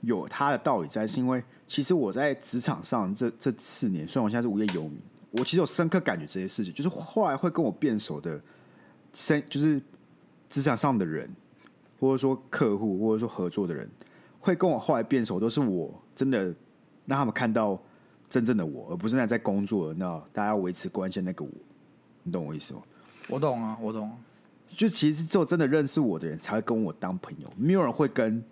[0.00, 4.98] 有他的道理在，是因为其实我在职场上这这四年，虽然我现在是无业游民。
[5.30, 8.40] 我其实有深刻感觉这些事情，就是后来会跟我变熟的，
[9.12, 9.80] 生就是
[10.48, 11.30] 职场上的人，
[12.00, 13.88] 或者说客户，或者说合作的人，
[14.40, 16.46] 会跟我后来变熟，都是我真的
[17.04, 17.80] 让他们看到
[18.30, 21.50] 真正的我，而不是那在工作的那大家要维持关系那个我。
[22.26, 22.82] 你懂我意思吗？
[23.28, 24.10] 我懂啊，我懂。
[24.68, 28.42] 就其实只有真的认识我的人，才会跟我当朋友，没有人会跟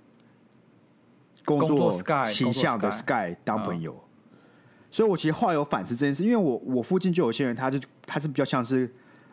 [1.44, 1.90] 工作
[2.24, 4.00] 形象的 Sky 当朋友。
[4.92, 8.88] 所以，我其实后来有反思这件事，因为我我附近就有些人，他就他是比较像是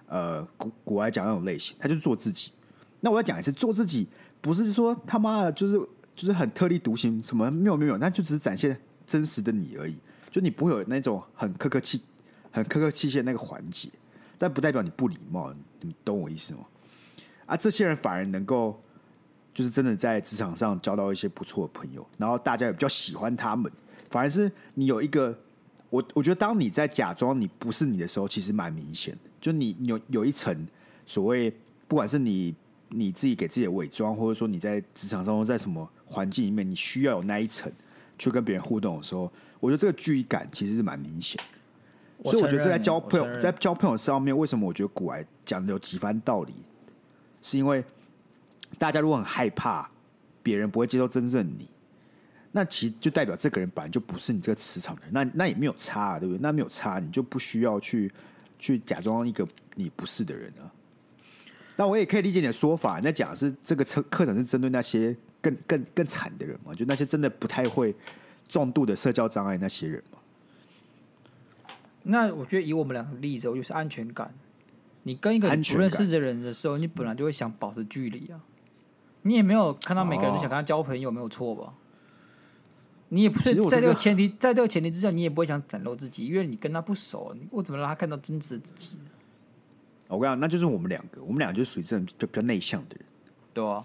[0.08, 2.52] 呃古古来讲那种类型，他就是做自己。
[3.00, 4.08] 那我要讲一次，做自己
[4.42, 5.80] 不是说他妈的，就是
[6.16, 8.76] 就是很特立独行，什么没有没有，那就只是展现
[9.06, 9.96] 真实的你而已。
[10.32, 12.02] 就你不会有那种很客客气、
[12.52, 13.90] 很客客气气的那个环节，
[14.42, 16.62] 但不代表你不礼貌，你懂我意思吗？
[17.46, 18.82] 啊，这些人反而能够
[19.54, 23.72] 就是真的在职场上交到一些不错的朋友，然后大家也比较喜欢他们，
[24.10, 25.38] 反而是你有一个。
[25.92, 29.20] 我我觉得，当你在假装你不是你的时候，其实蛮明显的。
[29.42, 30.66] 就你有有一层
[31.06, 31.54] 所谓，
[31.86, 32.56] 不管是你
[32.88, 37.70] 你自己给自己的伪装，或者说你在职场上或在什么环境里面，你需要有那一层
[38.18, 41.38] 去跟别人互动的时候，我觉得这个距离感其实是蛮明显。
[42.24, 46.54] 所以我觉得在交朋友在交朋友上面，为什么我觉得古来讲的有几番道理，
[47.42, 47.84] 是因为
[48.78, 49.90] 大家如果很害怕
[50.44, 51.68] 别人不会接受真正你。
[52.52, 56.40] 那其实就代表这个人本来就不是你这个磁场的人，那那也没有差啊，对不对？
[56.42, 58.12] 那没有差，你就不需要去
[58.60, 60.68] 去假装一个你不是的人啊。
[61.78, 67.96] 那我也可以理解你的说法，你在讲的是这个课课程是针对那些更更更惨的人嘛，就那些真的不太会
[68.50, 70.20] 重度的社交障碍那些人嘛。
[72.04, 74.34] 那我觉得以我们两个例子，我就是安全感。
[75.04, 78.40] 你跟一个不认识的人的时候，你本来就会想保持距离啊。
[79.24, 81.74] 你也没有看到每个人都想跟他交朋友，没有错吧？
[83.10, 89.10] 你也不是在这个前提，在这个前提之下，你也不会想展露自己，因为你跟他不熟，你我怎么让他看到真实的自己呢？
[90.08, 93.06] 我跟你讲，那就是我们两个，我们两个就属于这种比较内向的人，
[93.54, 93.84] 对啊。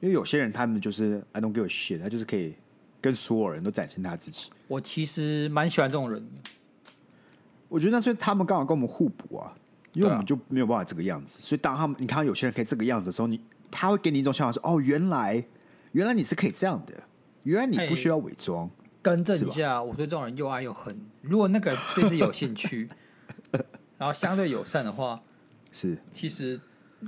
[0.00, 2.54] 因为有些人他们就是 I don't give a shit，他就是可以
[3.00, 4.50] 跟所有人都展现他自己。
[4.68, 6.50] 我其实蛮喜欢这种人的。
[7.72, 9.54] 我觉得那是他们刚好跟我们互补啊，
[9.94, 15.42] 因为我们就没有办法这个样子，所以当他们你看到有些人可以这个样子的时候，你他会给你一种想法说：哦，原来
[15.92, 16.92] 原来你是可以这样的，
[17.44, 18.70] 原来你不需要伪装。
[19.00, 20.94] 更正一下，我对这种人又爱又恨。
[21.22, 22.90] 如果那个人对自己有兴趣，
[23.96, 25.22] 然后相对友善的话，
[25.72, 26.60] 是其实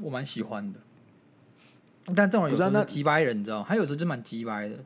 [0.02, 0.80] 我蛮喜欢的。
[2.16, 3.66] 但这种人有时候是机掰人，你知道吗？
[3.68, 4.76] 他有时候就蛮机掰的。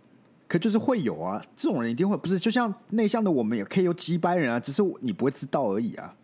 [0.48, 6.14] 可就是会有啊，这种人一定会不是，就像内向的我们也可以有击败人啊，只是你不会知道而已啊。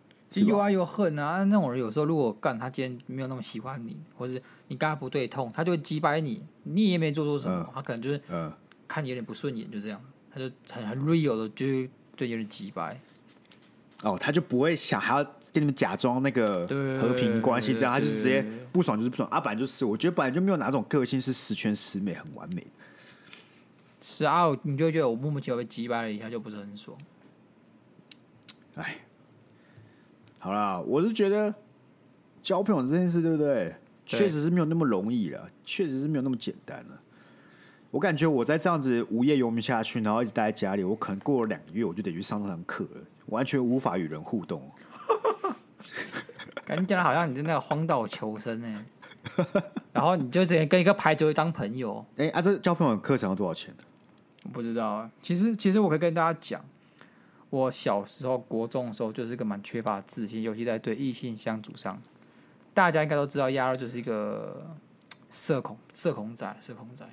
[0.43, 4.33] 又爱又恨啊，那种人有时候如果干他今天没有那么喜欢你，或是
[4.67, 8.51] 你跟他不对痛，他就会击败你，你也没做错什么，嗯、他可能就是嗯
[8.87, 10.01] 看你有点不顺眼，就这样，
[10.33, 11.65] 他就很很 real 的就
[12.17, 12.99] 就有点击败。
[14.01, 16.67] 哦，他就不会想还要跟你们假装那个
[16.99, 22.65] 和平关系，这样他就直接不爽就是不爽啊，本来就是，我觉得本来就没有哪种个性是十全十美很完美。
[24.07, 26.95] 是啊，你就觉得我莫名其妙被击败了一下，就不是很爽。
[28.75, 28.97] 哎，
[30.37, 31.51] 好啦，我是觉得
[32.43, 33.73] 交朋友这件事，对不对？
[34.05, 37.01] 确实是没有那么容易了，确实是没有那么简单了。
[37.89, 44.61] 我感觉我在这样子无业游民下去，然后一直待在家里，我可能过了两个月，我就得去上那堂课了，完全无法与人互动。
[46.63, 48.85] 感觉讲的好像你在那个荒岛求生呢，
[49.91, 52.05] 然后你就直接跟一个牌桌当朋友。
[52.17, 53.83] 哎啊，这交朋友课程要多少钱呢？
[54.45, 56.63] 我不知道啊，其实其实我可以跟大家讲，
[57.49, 62.01] 我小时候国中的时候就是一个蛮缺乏自信，尤其在对异性相处上。
[62.73, 64.65] 大家应该都知道，鸭肉就是一个
[65.29, 67.05] 社恐、社恐仔、社恐仔。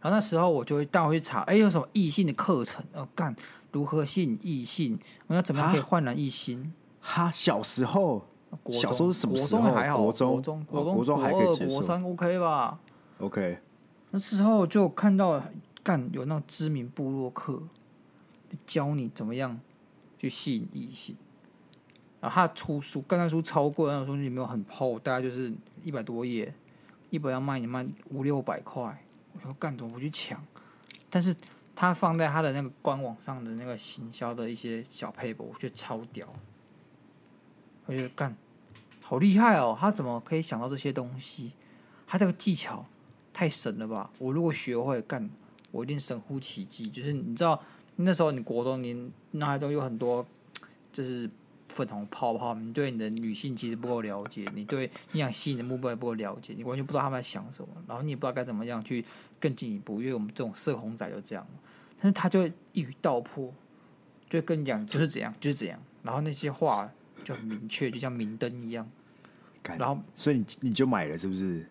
[0.00, 2.84] 然后那时候我就会带我去查，哎，有什么异性的课程？
[2.94, 3.34] 哦，干
[3.72, 4.98] 如何吸引异性？
[5.26, 6.72] 我要怎么样可以焕然一新？
[7.00, 8.24] 哈，小时候，
[8.70, 9.62] 小时候是什么时候？
[9.62, 12.78] 国中还好，国中、国中、国中、国中还可以接受，国三 OK 吧
[13.18, 13.58] ？OK。
[14.18, 15.40] 那时候就看到
[15.84, 17.62] 干有那种知名部落客
[18.66, 19.60] 教你怎么样
[20.18, 21.16] 去吸引异性，
[22.20, 25.54] 然后他出书，干那书超贵，那种书也没有很厚，大概就是
[25.84, 26.52] 一百多页，
[27.10, 29.00] 一本要卖你卖五六百块。
[29.34, 30.44] 我说干怎么不去抢？
[31.08, 31.32] 但是
[31.76, 36.26] 他放在他的那个官网上的那个行销的一些小配博，我觉得超屌。
[37.86, 38.36] 我觉得干
[39.00, 41.52] 好厉害哦，他怎么可以想到这些东西？
[42.04, 42.84] 他这个技巧。
[43.38, 44.10] 太神了吧！
[44.18, 45.30] 我如果学会干，
[45.70, 46.90] 我一定神乎其技。
[46.90, 47.62] 就是你知道，
[47.94, 50.26] 那时候你国中，你脑海中有很多
[50.92, 51.30] 就是
[51.68, 59.04] 粉红泡泡，你对你的女性其实不够了解，你对你想吸引的目标也不够了解，你完全不知道他们在想什么，然后你也不知道该怎么样去
[59.38, 60.00] 更进一步。
[60.02, 61.46] 因为我们这种社恐仔就这样，
[62.00, 63.54] 但是他就会一语道破，
[64.28, 66.90] 就跟你讲就是怎样，就是怎样，然后那些话
[67.22, 68.84] 就很明确，就像明灯一样。
[69.78, 71.64] 然后，所以你你就买了是不是？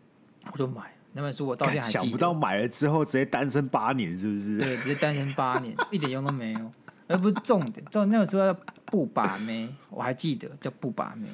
[0.54, 0.96] 我就买。
[1.18, 4.60] 那本书我到现在还记得，想不到买了之后直接单身八年，是不是？
[4.60, 6.72] 对，直接单身八年， 一点用都没有。
[7.08, 8.54] 而不是重点，重点那本书叫
[8.86, 11.28] 不把妹，我还记得叫不把妹，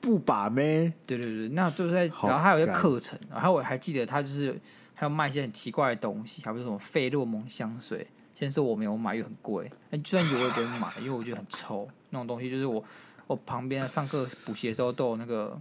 [0.00, 0.90] 不把妹。
[1.04, 4.58] 对对对，那就是在，然后还有一个课程，然后我还记得他就是
[4.94, 8.06] 还有卖一些很奇怪的东西，还不是什么费洛蒙香水。
[8.34, 9.70] 先是我没有买，又很贵。
[9.90, 11.86] 哎，就算有我也不会买，因为我觉得很臭。
[12.08, 12.82] 那种东西就是我
[13.26, 15.60] 我旁边上课补习的时候都有那个。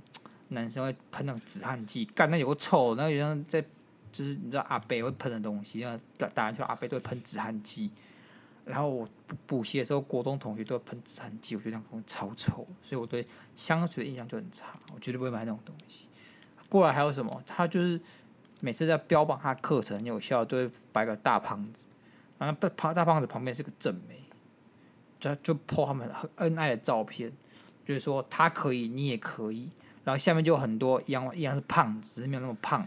[0.50, 3.62] 男生会喷那种止汗剂，干那有个臭，那有像在
[4.12, 7.90] 就是你知道阿伯会喷的东西，那打打篮球阿伯都会喷止汗剂。
[8.66, 9.10] 然后我
[9.46, 16.08] 补习的时候，国中同学都会喷止汗剂，我觉得那种东西超臭，所以我对香水的印象就很差，我绝对不会买那种东西。
[16.70, 17.44] 过来还有什么？
[17.46, 18.00] 他就是
[18.62, 21.86] 每次在标榜他课程很有效，都会摆个大胖子，
[22.38, 24.24] 然后大大胖子旁边是个正妹，
[25.20, 27.32] 就就 po 他们很恩爱的照片，
[27.86, 29.68] 就是说他可以，你也可以。
[30.04, 32.86] 然后下面就有很多一样一样是胖子，只是没有那么胖。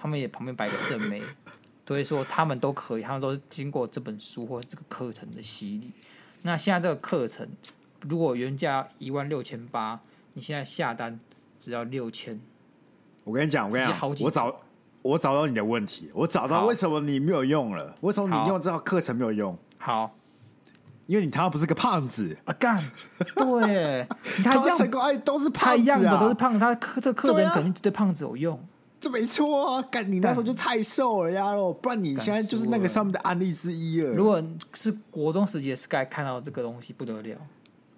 [0.00, 1.20] 他们也旁边摆个正妹，
[1.84, 5.92] 所以说他们都可以，他们都是经过这本书或者这个课程的洗礼。
[6.42, 7.48] 那现在这个课程
[8.02, 9.98] 如果原价一万六千八，
[10.34, 11.18] 你现在下单
[11.58, 12.40] 只要六千。
[13.24, 14.56] 我跟你讲，我跟你讲，我找
[15.02, 19.58] 我找到你的问题，我找到为什么你没有用了，为什么你用这套课程没有用？
[19.78, 20.14] 好。
[21.08, 22.52] 因为你他妈不是个胖子啊！
[22.58, 22.78] 干，
[23.34, 24.06] 对，
[24.44, 28.62] 他成功哎，都是胖子啊，他一样的都是胖，他客这客人肯定对胖子有用。
[29.00, 29.82] 这没错啊！
[29.90, 31.46] 干你那时候就太瘦了呀，
[31.80, 34.10] 不然你现在就是那个上面的案例之一了。
[34.10, 34.42] 如果
[34.74, 37.36] 是国中时期的 Sky 看到这个东西，不得了，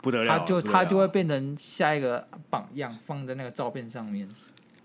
[0.00, 4.28] 不得了，他就他就会变成下一个榜样，放在那个照片上面。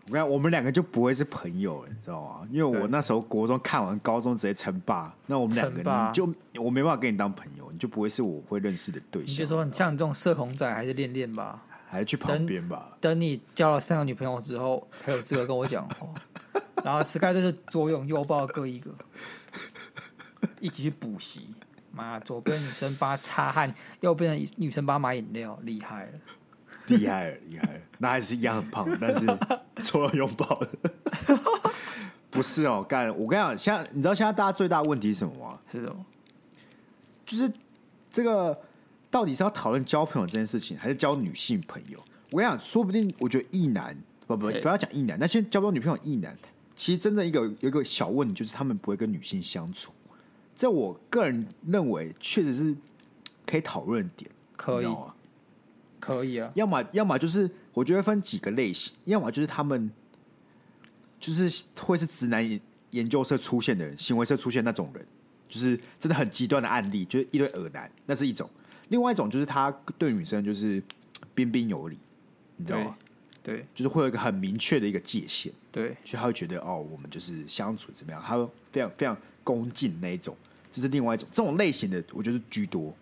[0.10, 2.48] 我看我们两个就不会是朋友了，你知道吗？
[2.52, 9.34] 因为我那时候国中看完，高中直接称霸，那我们两个你就我没办法跟你当朋友，你就不会是我会认识的对象。
[9.34, 11.64] 你就说你像你这种社恐仔，还是练练吧。
[11.88, 13.14] 还是去旁边吧等。
[13.14, 16.08] 等你交了三个女朋友之后，才有资格跟我讲话。
[16.84, 18.92] 然后 Sky 就是左拥右抱各一个，
[20.60, 21.48] 一起去补习。
[21.92, 26.12] 妈，左边女生帮他擦汗，右边的女生帮他买饮料，厉害了，
[26.88, 27.82] 厉害了，厉害了。
[27.98, 29.26] 那还是一样很胖，但是
[29.84, 30.92] 左拥右抱的。
[32.30, 33.08] 不是哦，干！
[33.18, 35.60] 我跟你讲，现在你知道现在大家最大的问题是什么吗？
[35.72, 36.06] 是什么？
[37.26, 37.52] 就是
[38.12, 38.58] 这个。
[39.12, 41.98] 到底是要讨论交朋友这件事情，还是交女性朋友？
[42.32, 43.96] 我跟你讲，说不定我觉得异男
[44.28, 46.38] 不不不要讲异男，那先交不到女朋友异男，
[46.76, 49.94] 其实真的一个有一个小问题，就是他们不会跟女性相处。
[50.58, 52.76] 这我个人认为确实是
[53.46, 55.15] 可以讨论点，可以啊，
[56.06, 56.52] 可以啊。
[56.54, 59.90] 要么要么就是我觉得分几个类型，要么就是他们
[61.20, 62.60] 就是会是直男
[62.92, 65.06] 研究社出现的人，行为社出现那种人，
[65.50, 68.50] 就是真的很极端的案例，就是一堆恶男，那是一种。
[68.90, 70.82] 另外一种就是他对女生就是
[71.34, 71.98] 彬彬有礼，
[72.58, 72.96] 你知道吗？
[73.42, 80.36] 对，就是会有一个很明确的一个界限，对，所以他会觉得哦，我们就是相处怎么样，他会非常非常恭敬那一种，
[80.72, 82.96] 这是另外一种这种类型的，我觉得居多，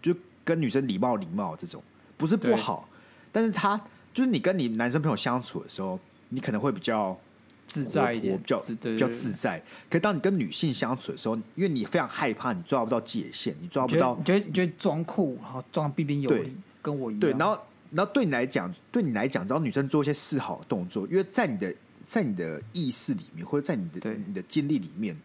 [0.00, 1.82] 就跟女生礼貌礼貌这种，
[2.16, 2.88] 不是不好，
[3.32, 3.80] 但是他
[4.12, 5.98] 就是你跟你男生朋友相处的时候，
[6.28, 7.18] 你可能会比较。
[7.66, 9.58] 自在一点，比较比较自在。
[9.88, 17.20] 可是当你跟女性相处的时候，因为你非常害怕，你抓不到界限，你抓不到，你觉得你觉得装酷，然后装彬彬有礼，跟我一样。
[17.20, 17.58] 对，然后
[17.90, 25.16] 然后对你来讲，对你来讲，只要女生做一些示好的动作，因为在你的在你的意识里面，或者在你的对你的经历里面，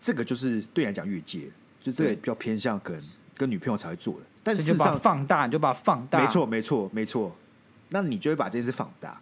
[0.00, 1.50] 这个就是对你来讲越界，
[1.82, 3.02] 就这个比较偏向可能
[3.36, 4.20] 跟女朋友才会做的。
[4.48, 7.36] 但是事实上放大，你就把它放大，没错没错没错，
[7.90, 9.20] 那你就会把这件事放大。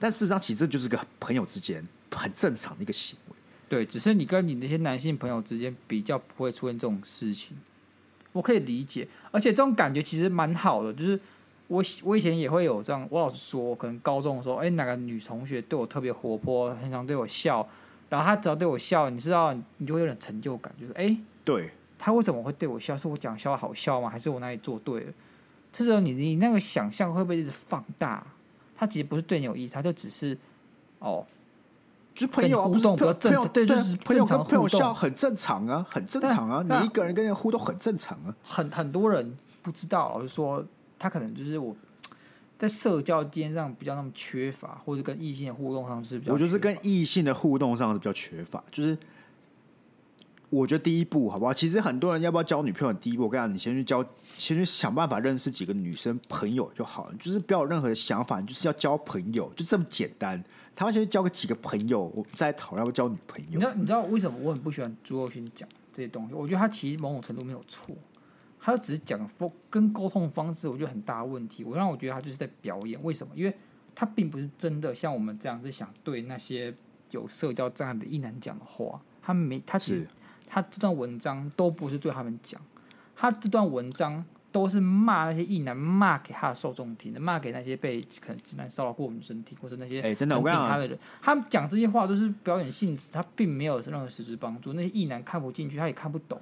[0.00, 3.36] 但事实上，其实这就是个朋友之间很正常的一个行为。
[3.68, 7.56] 对，只是你跟你那些男性朋友之间比较不会出现这种事情，
[8.32, 9.06] 我可以理解。
[9.30, 11.18] 而且这种感觉其实蛮好的，就是
[11.68, 13.06] 我我以前也会有这样。
[13.10, 17.66] 我老是说，可能高中的时候，哎，哪个女同学对我特别活泼，很常对我笑，
[18.08, 21.70] 然后她只要对我笑，你知道，你就会有点成就感，就是哎，对，
[22.04, 22.94] 她为什么会对我笑？
[22.98, 24.10] 是我讲笑话好笑吗？
[24.10, 25.12] 还是我哪里做对了？
[25.72, 28.22] 这时候你你那个想象会不会一直放大？
[28.76, 30.36] 他其实不是对你有意思，他就只是
[30.98, 31.24] 哦，
[32.14, 36.62] 就是朋友互动比较正常，对，就是朋友跟朋友笑很正常啊，很正常啊。
[36.62, 38.36] 你一个人跟人互动很正常啊。
[38.42, 40.62] 很很多人不知道，老实说，
[40.98, 41.74] 他可能就是我
[42.58, 46.34] 在社交间上比较那么缺乏，或者跟异性的互动上是比较。
[46.34, 48.98] 我就是跟异性的互动上是比较缺乏，就是。
[50.54, 51.52] 我觉得第一步好不好？
[51.52, 52.94] 其实很多人要不要交女朋友？
[52.94, 54.04] 第一步，我跟你讲，你先去交，
[54.36, 57.14] 先去想办法认识几个女生朋友就好了。
[57.18, 60.42] 就是不要有任何的想法，你就是要交朋友，就这么简单。
[60.76, 63.50] 他们先去交个几个朋友，我再讨论要不要交女朋友。
[63.52, 63.74] 你知道？
[63.74, 66.34] 你知道为什么我很不喜欢朱若勋讲这些东西？
[66.34, 67.96] 我觉得他其实某种程度没有错，
[68.60, 69.28] 他只是讲
[69.68, 71.64] 跟沟通方式，我觉得很大的问题。
[71.64, 73.02] 我让我觉得他就是在表演。
[73.02, 73.32] 为什么？
[73.34, 73.54] 因为
[73.94, 76.72] 他并不是真的像我们这样子想对那些
[77.10, 79.00] 有社交障碍的异男讲的话。
[79.20, 80.06] 他没，他其实。
[80.54, 82.60] 他这段文章都不是对他们讲，
[83.16, 94.74] 他这段文章都是骂那些异男，骂给他的受众听的，骂给那些被可能直男骚扰过女生听，或者那些哎，真的我跟他的人，他们讲这些话都是表演性质，他并没有任何实质帮助。
[94.74, 96.40] 那些异男看不进去，他也看不懂，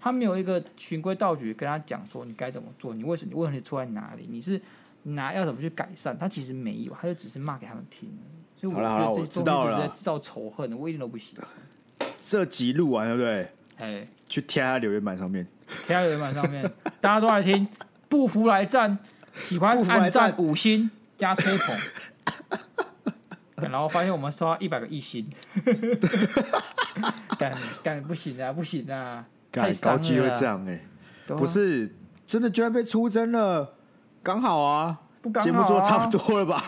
[0.00, 4.60] 他没有一个循规蹈矩跟他讲说你该怎么做，你为什么你问题出在哪里，你是
[5.04, 6.18] 拿要怎么去改善？
[6.18, 8.10] 他其实没有，他就只是骂给他们听。
[8.56, 11.46] 所以我觉得这些东西就是在制造仇恨，我一点都不喜欢。
[12.28, 13.52] 这集录完对不对？
[13.78, 15.46] 哎，去贴在留言板上面，
[15.86, 16.62] 贴在留言板上面，
[17.00, 17.66] 大家都来听，
[18.08, 18.98] 不服来战，
[19.40, 20.90] 喜欢按赞五星。
[21.16, 21.76] 加吹捧，
[23.68, 25.28] 然后发现我们收到一百个一星，
[27.36, 27.52] 干
[27.82, 30.80] 干不行啊，不行啊，太高级会这样哎、
[31.26, 31.92] 欸，不是
[32.24, 33.74] 真的居然被出征了，
[34.22, 34.96] 刚好啊，
[35.42, 36.62] 节、啊、目做的差不多了吧？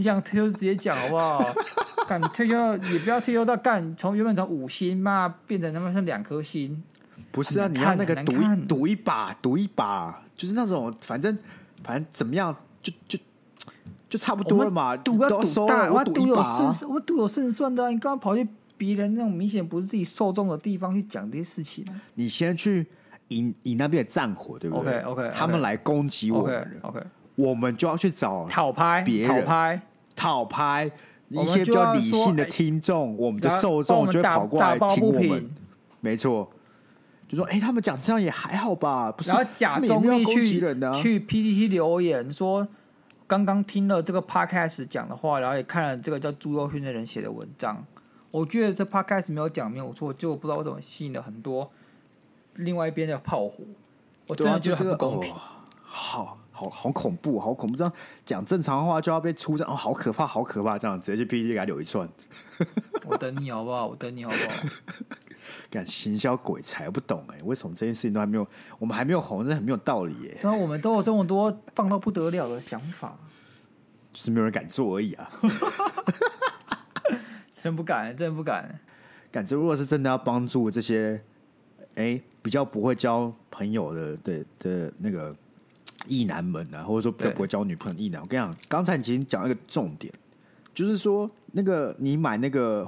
[0.00, 1.44] 你想退休直接讲好不好？
[2.08, 6.82] 干退休也不要退休到干，从原本从五星嘛变成他妈剩两颗星。
[7.30, 11.36] 不是啊，你要那个赌一赌一把，赌一把，就是那种反正
[11.84, 13.18] 反正怎么样，就就
[14.08, 14.96] 就差不多了嘛。
[14.96, 17.90] 赌要赌大，我赌有胜，我赌有胜算的、啊。
[17.90, 18.48] 你刚刚跑去
[18.78, 21.84] 别人那种明显不是自己受众的地方去讲这些事情。
[22.14, 22.86] 你先去
[23.28, 27.00] 引引那边的战火，对不对？OK OK，他们来攻击我们 OK.
[27.36, 29.40] 我们就要去找讨拍别人。
[29.40, 29.80] 讨拍
[30.20, 30.90] 讨拍，
[31.30, 35.50] 一些比较理性的听众，我们的受众就会跑过来听我们。
[36.00, 36.50] 没错，
[37.26, 40.60] 就说：“哎、欸，他们讲这样也还好吧？”不是，然后假中立去
[40.94, 42.68] 去 PPT 留言说，
[43.26, 47.82] 刚刚听了这个 Podcast 讲的话，然后也看了这个叫朱佑勋的人写的文章。
[48.30, 51.70] 我觉得这 Podcast 没有讲没有错，就不知道为什么吸引了很多
[52.56, 53.64] 另外一边的炮火。
[54.26, 55.32] 我真的觉得很不公平。
[55.82, 56.36] 好。
[56.60, 57.76] 好好恐怖，好恐怖！
[57.76, 57.90] 这样
[58.26, 60.76] 讲正常话就要被出战哦，好可怕，好可怕！
[60.78, 62.06] 这样直接去 PPT 给他留一串。
[63.06, 63.86] 我等你好不好？
[63.86, 64.68] 我等你好不好？
[65.70, 68.46] 敢行销鬼才不懂哎，为什么这件事情都还没有？
[68.78, 70.36] 我们还没有红，这很没有道理耶。
[70.42, 73.16] 然后我们都有这么多棒到不得了的想法，
[74.12, 75.30] 就是没有人敢做而已啊！
[77.62, 78.78] 真不敢，真不敢。
[79.32, 81.22] 感觉如果是真的要帮助这些
[81.94, 85.34] 哎比较不会交朋友的对的那个。
[86.06, 90.12] 异男们啊，或者说比较不会交女朋友异男，我跟你讲，刚才你已经讲一个重点，
[90.74, 92.86] 就是说那个你买那个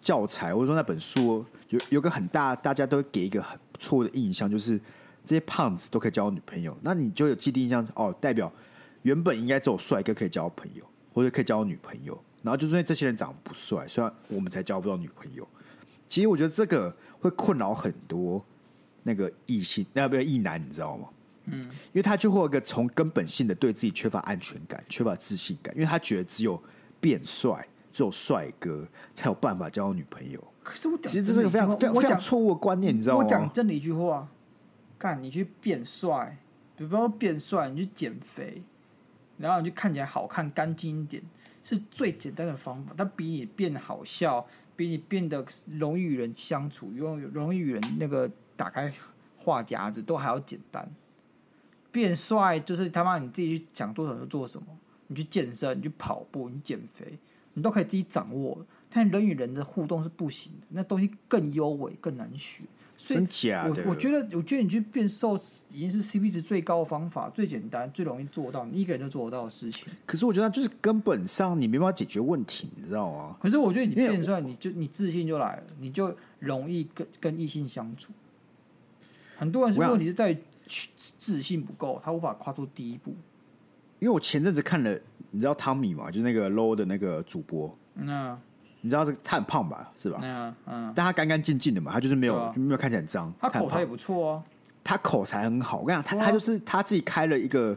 [0.00, 4.78] 教材或者说那本书，有有个很大，大家都会给一个很不错的印象，就是
[5.24, 8.52] 这些胖子都可以交女朋友，那你就有既定印象哦，代表
[9.02, 15.46] 原本应该只有帅哥可以交朋友，或者可以交女朋友，然后就是因为这些人长得不帅，所以我们才交不到女朋友。
[16.08, 18.44] 其实我觉得这个会困扰很多
[19.04, 21.08] 那个异性，那不异男，你知道吗？
[21.44, 26.62] 嗯，因为他就会有一个从根本性的对自己缺乏安全感、缺乏自信感，因为他觉得只有
[27.00, 30.42] 变帅、只有帅哥才有办法交到女朋友。
[30.62, 33.24] 可是我讲，其实这是个非常非常非常错误的观念，你知道吗？
[33.24, 34.28] 我讲真的一句话，
[34.96, 36.38] 干你去变帅，
[36.76, 38.62] 比方说变帅，你去减肥，
[39.38, 41.20] 然后你就看起来好看、干净一点，
[41.64, 42.94] 是最简单的方法。
[42.96, 48.94] 它比你变好笑，比你变得容易与人相处、容容易与人那个打开
[49.36, 50.88] 话匣子都还要简单。
[51.92, 54.66] 变帅就是他妈你自己去想做什么就做什么，
[55.06, 57.18] 你去健身，你去跑步，你减肥，
[57.52, 58.58] 你都可以自己掌握。
[58.94, 62.64] 但人与人的互动是不行的，那东西更优美，更难学。
[62.96, 63.82] 所以真假的？
[63.84, 65.38] 我我觉得，我觉得你去变瘦
[65.70, 69.88] 已经是 CP 值最高的方法，最简单、最容易做到，你一个人就做得到的事情。
[70.06, 73.36] 可是我觉得就是根本上你没办法解决问题，你知道吗？
[73.40, 78.12] 可是我觉得你变帅，你就你自信就来了，你就容易跟跟异性相处。
[79.36, 80.38] 很多人是问题是在于。
[81.18, 83.14] 自信不够，他无法跨出第一步。
[83.98, 84.98] 因为我前阵子看了，
[85.30, 86.10] 你知道汤米嘛？
[86.10, 87.72] 就是那个 low 的那个主播。
[87.94, 88.36] 那，
[88.80, 89.92] 你知道这个他很胖吧？
[89.96, 90.18] 是吧？
[90.22, 90.92] 嗯嗯。
[90.96, 93.32] 但他干干净净的嘛，他就是没有、啊、没有看起来很脏。
[93.40, 94.42] 他口才也不错哦。
[94.82, 97.76] 他口才很好，我跟你讲，他他就是他自己开了一个。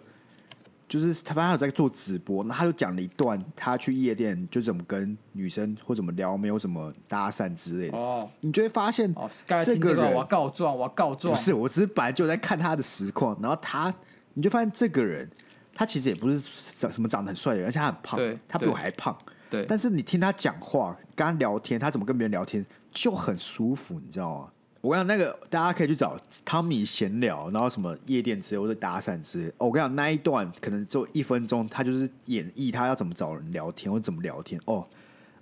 [0.87, 7.97] 就是他，反正他有在做直播，那他就讲了一段他去夜店就怎么跟女生或怎么聊，没有什么搭讪之类的。
[7.97, 9.29] 哦，你就会发现，哦，
[9.63, 11.33] 这个人我要告状，我要告状。
[11.33, 13.93] 不是，我只是本来就在看他的实况，然后他，
[14.35, 15.29] 你就发现这个人，
[15.73, 16.39] 他其实也不是
[16.77, 19.17] 长什么长得很帅的人，而且他很胖，对，他比我还胖。
[19.49, 24.47] 对，但是你听他讲话，跟他聊天，他怎么跟别人聊天就很舒服，你知道吗？
[24.85, 26.15] 我跟你讲，那个大家可以去找
[26.45, 29.51] 汤米闲聊，然后什么夜店之类或者搭讪之类。
[29.57, 34.61] 我跟你讲，那一段可能就一分钟，他就是演绎他要怎么找人聊天或怎么聊天。
[34.65, 34.87] 哦，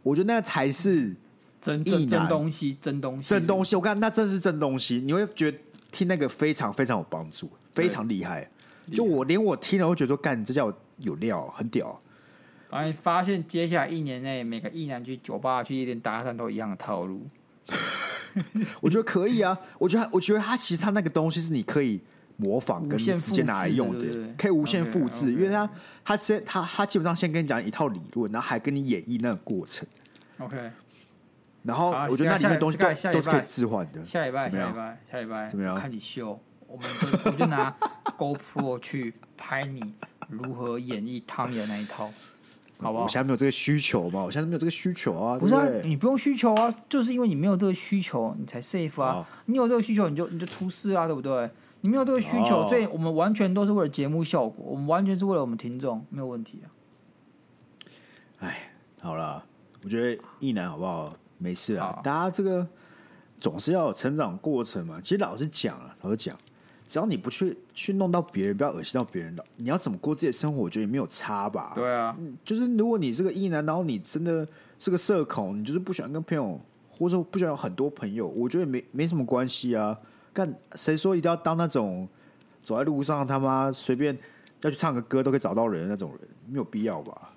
[0.02, 1.14] 我觉得那个才是
[1.60, 3.76] 真真真东西，真东西，真东西。
[3.76, 5.58] 我看那真是真东西，你会觉得
[5.92, 8.50] 听那个非常非常有帮助，非常厉害。
[8.94, 12.02] 就我连我听了，我觉得说，干，你这叫有料，很屌。
[12.70, 17.28] 然后发现接下来一年内，每个异男去酒吧、去夜店搭讪都一样的套路。
[18.82, 22.02] 我觉得可以啊，我觉得我觉得他其实他那个东西是你可以
[22.38, 25.38] 模仿跟直接拿来用的，对对，可以无限复制，okay, okay.
[25.38, 25.70] 因为他
[26.04, 29.88] 他先他他基本上先跟你讲一套理论，然后还跟你演绎那个过程。
[30.40, 30.72] OK，
[31.62, 34.04] 然后我觉得那里面东西都都是可以置换的。
[34.04, 35.76] 下礼拜，下礼拜，下礼拜怎么样？
[35.76, 37.74] 看你秀，我们就我就拿
[38.18, 39.94] GoPro 去拍你
[40.28, 42.12] 如何演绎汤米的那一套。
[42.84, 43.04] 好不好？
[43.06, 44.22] 我现在没有这个需求嘛？
[44.24, 45.40] 我现在没有这个需求啊。
[45.40, 49.16] 不是啊，对对，你不用需求啊，就是因为你没有这个需求，你才 safe 啊。
[49.16, 51.50] 哦、你有这个需求，你就你就出事啊，对不对？
[51.82, 56.68] 你没有这个需求，哦、所以我们完全都是为了节目效果，我们完全是为了我们听众，没有问题啊。
[58.40, 58.72] 哎，
[59.02, 59.44] 好了，
[59.84, 61.14] 我觉得异男好不好？
[61.38, 62.66] 没事啊，大家这个
[63.40, 65.02] 总是要有成长过程嘛。
[65.02, 66.38] 其实老实讲啊，老实讲。
[66.94, 71.72] 只要你不去去弄到别人，不要恶心到别人的，你要怎么过自己的生活，我觉得也没有差吧。
[71.74, 72.16] 对啊，
[72.46, 79.98] 就是如果你是个异男，然后你真的是个社恐，你就是不喜欢跟朋友，或者说不喜欢有很多朋友，我觉得没没什么关系啊。
[80.32, 82.08] 干谁说一定要当那种
[82.62, 84.16] 走在路上他妈随便
[84.62, 86.30] 要去唱个歌都可以找到人的那种人？
[86.48, 87.32] 没有必要吧？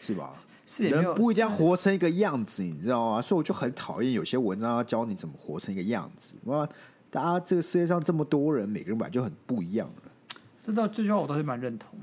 [0.00, 0.34] 是吧？
[0.64, 3.20] 是人不一定要活成一个样子，你知道吗？
[3.20, 6.36] 所以我就很讨厌有些文章要教你怎么活成一个样子。
[6.44, 6.68] 我。
[7.10, 10.38] 大家这个世界上这么多人，每个人本来就很不一样了。
[10.60, 11.98] 这道这句话我倒是蛮认同，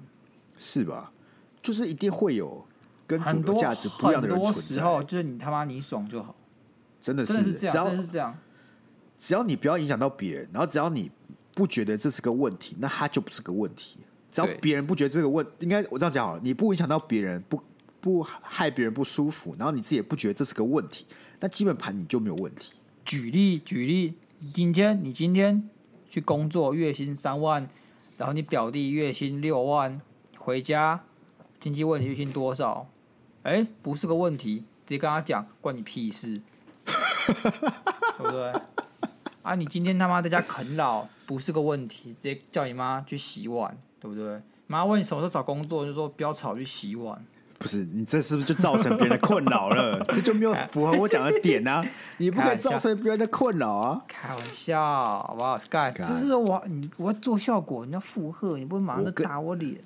[0.57, 1.11] 是吧？
[1.61, 2.65] 就是一定会有
[3.05, 4.61] 跟主很多流价值不一样的人存在。
[4.61, 6.35] 时候就是你他妈你爽就好，
[7.01, 8.35] 真的是，这样，真的是这样。
[9.19, 11.09] 只要你不要影响到别人，然后只要你
[11.53, 13.97] 不觉得这是个问题，那它就不是个问题。
[14.31, 17.61] 只要别人不觉得这个问，应该我这样讲好了，你不影响到别人，不
[18.01, 21.05] 不害别人不舒服，然后你自己也不觉得这是个问题，
[21.39, 22.73] 那基本盘你就没有问题。
[23.05, 24.13] 举例举例，
[24.53, 25.69] 今天你今天
[26.09, 27.67] 去工作，月薪三万，
[28.17, 29.99] 然后你表弟月薪六万，
[30.37, 31.03] 回家
[31.59, 32.87] 经济问题月薪多少？
[33.43, 36.41] 哎，不是个问题，直接跟他讲，关你屁事，
[36.85, 38.53] 对不对？
[39.41, 44.41] 啊，你今天他妈在家啃老，不是个问题，直接叫你妈去洗碗，对不对？
[44.67, 47.23] 妈问你什么时候找工作，就说不要吵，去洗碗。
[47.57, 50.03] 不是你这是不是就造成别人的困扰了？
[50.13, 51.83] 这就没有符合我讲的点啊！
[52.17, 54.01] 你不可以造成别人的困扰啊！
[54.07, 59.77] 开玩笑，好不好？Sky，干这是我你我要做效果，你要附和，你不能马上就打我脸。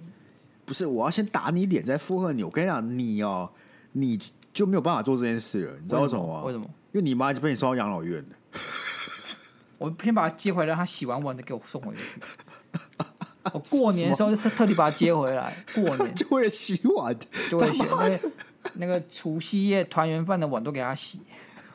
[0.65, 2.43] 不是，我要先打你脸，再附和你。
[2.43, 3.49] 我跟你讲，你哦，
[3.93, 4.19] 你
[4.51, 5.73] 就没有办法做这件事了。
[5.81, 6.43] 你知道为什么吗？
[6.43, 6.65] 为什么？
[6.91, 8.59] 因为你妈就被你送到养老院了。
[9.77, 12.01] 我先把她接回来，让他洗完碗再给我送回去。
[13.53, 17.15] 我过年的时候就特特地把他接回来， 过年就为了洗碗，
[17.49, 18.19] 就会洗那个
[18.75, 21.21] 那个除夕夜团圆饭的碗都给他洗。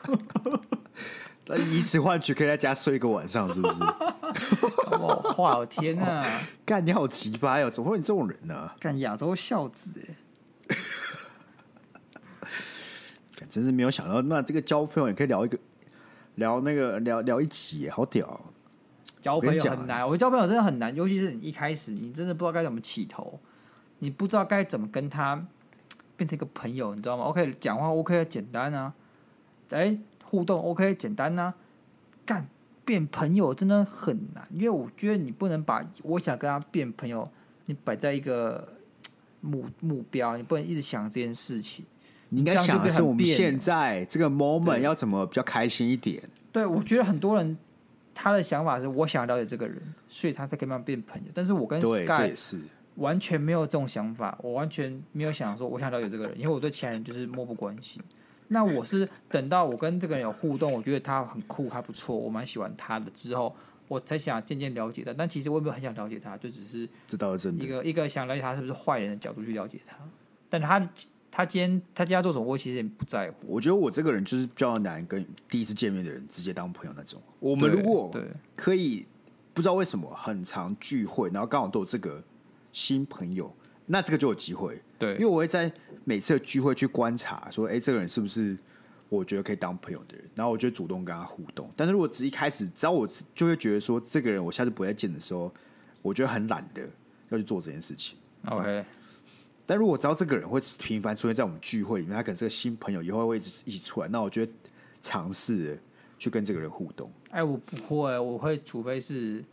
[1.47, 3.79] 那以此换取可以在家睡一个晚上，是不是？
[4.97, 6.25] 哇，坏我天哪！
[6.65, 7.69] 干你好奇葩哟！
[7.69, 9.91] 怎么会有这种人呢、干亚洲孝子
[13.39, 15.57] 哎，真是没有想到，那这个交朋友也可以聊一个，
[16.35, 18.41] 聊那个聊聊一集，好屌、哦！
[19.25, 23.39] 交朋友很难，我觉得交朋友真的很难，尤其是你一开始你真的不知道该怎么起头，
[23.97, 25.47] 你不知道该怎么跟他
[26.15, 28.93] 变成一个朋友，你知道吗？OK，讲话 OK 简单啊，
[29.71, 31.55] 哎，互动 OK 简单啊，
[32.23, 32.47] 干
[32.85, 37.27] 变朋友真的很难，因为我觉得你不能把我想跟他变朋友，
[37.65, 38.75] 你摆在一个
[39.41, 41.83] 目目标，你不能一直想这件事情。
[42.29, 46.21] 你应该想的是我们现在这个 moment 要怎么比较开心一点。
[46.51, 47.57] 对，我觉得很多人
[48.15, 51.27] 他的想法是我想了解这个人，所以他才可以慢慢变朋友。
[51.35, 52.59] 但是我跟 Sky 是。
[52.95, 58.01] 完全没有这种想法，我完全没有想说我想了解这个人，因为我对其他人就是漠不关心。
[58.47, 63.53] 那我是等到我跟这个人有互动，我觉得他很酷，还不错，我蛮喜欢他的之后，
[63.89, 65.13] 我才想渐渐了解他。
[65.13, 67.61] 但其实我也没有很想了解他，就只是这倒是真。
[67.61, 69.97] 一个一个想了解他是不是坏人的角度去了解他。
[70.49, 70.79] 但他
[71.35, 73.35] 他今天他今天要做什么，我其实也不在乎。
[73.45, 77.21] 我觉得我这个人就是比较难跟第一次见面的人直接当朋友那种。
[77.41, 78.09] 我们如果
[78.55, 79.05] 可以
[79.53, 82.23] 不知道为什么很常聚会，然后刚好都有这个
[82.71, 83.53] 新朋友，
[83.85, 84.81] 那这个就有机会。
[84.97, 85.69] 对因为我会在
[86.05, 88.57] 每次的聚会去观察，说，哎，这个人是不是
[89.09, 91.69] 我觉得可以当朋友的人，然后我就主动跟他互动。
[91.75, 95.53] 但是如果只一开始，只要我就会觉得说，这个人我下次不再见的时候，
[96.01, 96.89] 我觉得很懒得
[97.27, 98.17] 要去做这件事情。
[98.45, 98.85] OK，
[99.65, 104.51] 但如果知道这个人会频繁出现在我们聚会里面，他可能是个新朋友，以后会一直一起出来，那我觉得
[105.01, 105.79] 尝试
[106.17, 107.11] 去跟这个人互动。
[107.31, 109.43] 哎，我不会，我会，除非是，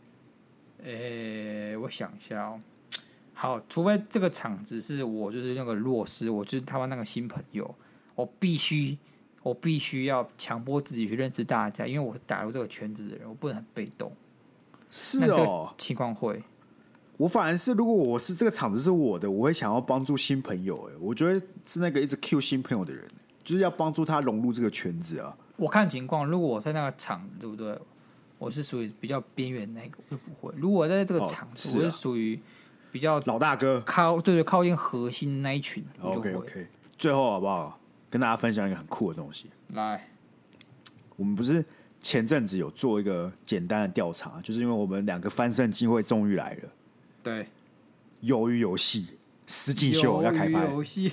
[0.83, 2.61] 诶，我想一下哦。
[3.33, 7.75] 好，除非这个场子是我就是那个弱势，我就是他们那个新朋友，
[8.15, 8.97] 我必须
[9.41, 14.15] 我必须要强迫自己去认识大家，因为我打入这个圈子的人，我不能很被动。
[14.91, 16.41] 是哦，情况会
[17.17, 20.75] 我反而是如果我是这个场子是我的，我会想要帮助新朋友。
[20.89, 23.05] 哎，我觉得是那个一直 Q 新朋友的人，
[23.43, 25.35] 就是要帮助他融入这个圈子啊。
[25.55, 27.77] 我看情况，如果我在那个场，对不对？
[28.39, 30.53] 我是属于比较边缘那个，我就不会。
[30.57, 32.37] 如果在这个场子，哦是啊我是属于
[32.91, 36.33] 比较老大哥靠对对靠近核心那一群，我就会。
[36.33, 36.67] ，OK OK。
[36.97, 37.79] 最后好不好？
[38.09, 39.49] 跟大家分享一个很酷的东西。
[39.69, 40.07] 来，
[41.15, 41.63] 我们不是
[42.01, 46.69] 前阵子有做一个简单的调查，就是因为我们两个翻身机会终于来了，
[47.23, 47.47] 对，
[48.21, 49.17] 鱿鱼游戏
[49.47, 50.65] 实境秀要开拍。
[50.69, 51.09] 游戏，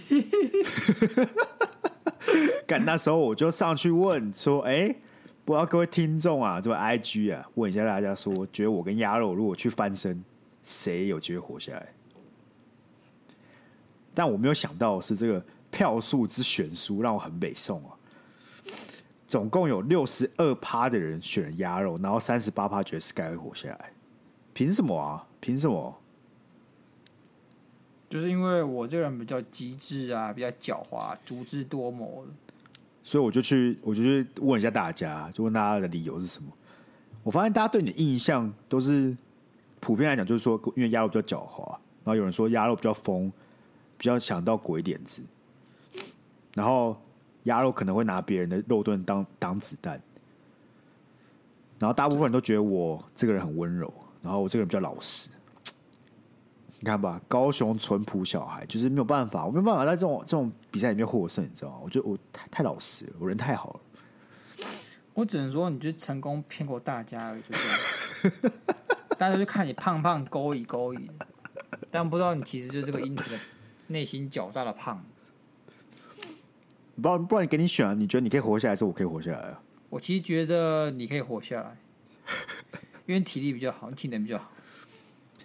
[2.67, 4.95] 干那时候我就上去问说：“哎、
[5.45, 10.23] 不知道各位听众啊，这位 IG 啊，问一下大家说，觉得我跟鸭肉如果去翻身，
[10.65, 11.89] 谁有机会活下来？”
[14.13, 17.95] 但我没有想到是这个票数之悬殊，让我很北宋啊。
[19.29, 23.93] 总共有六十二趴的人选了鸭肉，然后三十八趴觉得 Sky 会活下来。
[24.53, 25.25] 凭什么啊？
[25.39, 26.00] 凭什么？
[28.11, 32.27] 就是因为我这个人比较机智啊，比较狡猾，足智多谋。
[33.05, 36.51] 所以我就去，我就去问一下大家，就问大家的理由是什么。
[37.23, 39.17] 我发现大家对你的印象都是
[39.79, 43.33] 普遍来讲，就是说，因为鸭肉比较狡猾，然后有人说鸭肉比较疯，
[43.97, 45.23] 比较想到鬼点子，
[46.55, 47.01] 然后
[47.45, 50.01] 鸭肉可能会拿别人的肉盾当当子弹，
[51.79, 55.29] 然后大部分人都觉得我这个人很温柔，然后我这个人比较老实。
[56.83, 61.79] 你看吧，高雄淳朴小孩就是没有办法，我没有办法在这种这种比赛里面获胜，你知道吗？
[61.83, 64.67] 我觉得我太太老实了，我人太好了。
[65.13, 67.69] 我只能说，你就成功骗过大家而已，就这
[68.49, 68.53] 样。
[69.19, 71.11] 大家就看你胖胖勾引勾引，
[71.91, 73.39] 但不知道你其实就是这个阴沉的
[73.89, 75.05] 内心狡诈的胖。
[77.03, 77.93] 不然不然，给你选啊？
[77.93, 79.61] 你觉得你可以活下来，还是我可以活下来啊？
[79.91, 81.77] 我其实觉得你可以活下来，
[83.05, 84.51] 因为体力比较好，你体能比较好。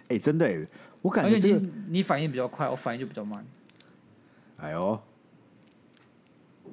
[0.08, 0.66] 哎、欸，真的、欸，
[1.06, 3.44] 我感觉、这个、你你反应比较快，我反应就比较慢。
[4.58, 4.98] 哎呦。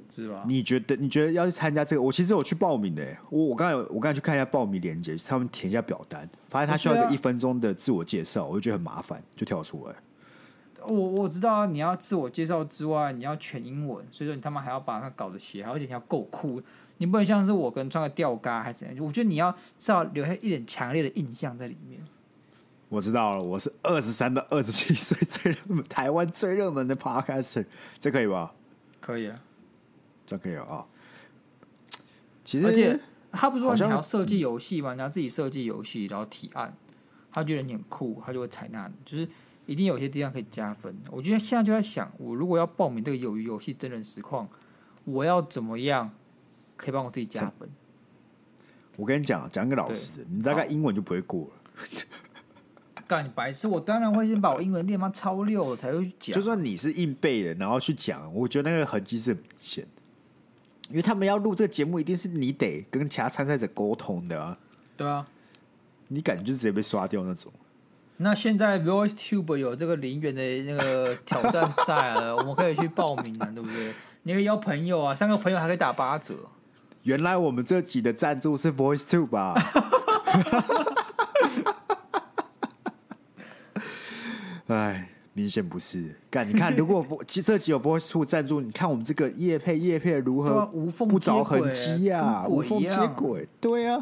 [0.10, 0.44] 是吧？
[0.48, 2.02] 你觉得你觉得要去参加这个？
[2.02, 3.04] 我其实有去报名的。
[3.30, 9.96] 我我刚才有我刚才去看一下报名链接，他们填一下表单，发现他需要一个一分钟的自我介绍，我就觉得很麻烦，就跳出来。
[10.88, 16.62] 我我知道啊，你要自我介绍之外，你要全英文，所以说你他妈还要把它搞得写，而且你要够酷，
[16.98, 19.06] 你不能像是我跟穿个吊嘎还是怎样？
[19.06, 22.00] 我觉得你要至少留下一点强烈的印象在里面。
[22.94, 27.66] 我知道了，我是二十三到二十七岁 最热门台湾最热门的 Podcaster，
[28.00, 28.54] 这可以吧？
[29.02, 29.36] 可以啊。
[30.28, 30.86] 这可以啊、哦，
[32.46, 33.00] 其实而且
[33.32, 34.94] 他不是说你要设计游戏嘛？
[34.94, 36.72] 你要自己设计游戏，然后提案，
[37.32, 38.94] 他觉得你很酷，他就会采纳你。
[39.04, 39.28] 就是
[39.66, 40.96] 一定有些地方可以加分。
[41.10, 44.48] 我觉得现在就在想，我如果要报名这个鱿鱼游戏真人实况，
[45.04, 46.12] 我要怎么样
[46.78, 47.68] 可以帮我自己加分？
[48.98, 51.50] 我跟你讲，讲个老实的，你大概英文就不会过了。
[53.08, 53.68] 干你白痴！
[53.68, 56.34] 我当然会先把我英文练嘛超溜了才会去讲。
[56.36, 59.86] 就算你是硬背的，然后去讲，我觉得那个痕迹是很明显。
[60.90, 64.58] 因为他们要录这个节目，一定是你得跟其他参赛者沟通的啊。
[64.98, 65.26] 对啊，
[66.10, 67.52] 你感觉就直接被刷掉那种。
[68.18, 73.94] 那现在 VoiceTube 有这个零元的那个挑战赛了， 我们可以去报名啊，对不对？
[74.24, 76.36] 你可以邀朋友啊，三个朋友还可以打八折。
[77.04, 79.56] 原来我们这集的赞助是 VoiceTube 吧？
[84.76, 85.10] 哎。
[85.36, 94.00] 明显不是，干你看，如果这集有 VoiceTube 赞助，你看我们这个叶配叶配如何无缝不着痕迹呀，无缝接轨，对啊，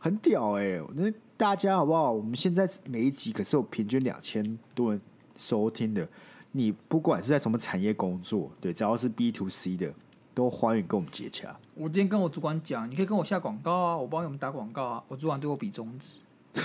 [0.00, 0.82] 很屌哎、欸！
[0.96, 2.10] 那大家好不好？
[2.10, 5.00] 我们现在每一集可是有平均两千多人
[5.36, 6.08] 收听的，
[6.50, 9.94] 你不管是在什么产业工作，对，只要是 B to C 的，
[10.34, 11.56] 都欢迎跟我们接洽。
[11.76, 15.04] 我今天跟我主管讲，你可以跟我下广告啊，我帮你们打广告啊。
[15.06, 16.24] 我主管对我比中指。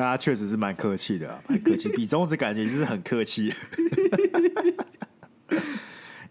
[0.00, 3.52] 那他确实是蛮客气的、啊，蛮客气，比中指感觉就是很客气。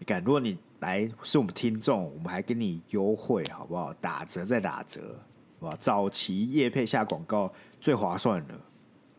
[0.00, 3.94] 你看，如果你来是我们听众，我们还给你优惠，好不好？
[4.00, 5.16] 打折再打折，
[5.60, 5.78] 好吧？
[5.80, 8.60] 早期叶配下广告最划算了。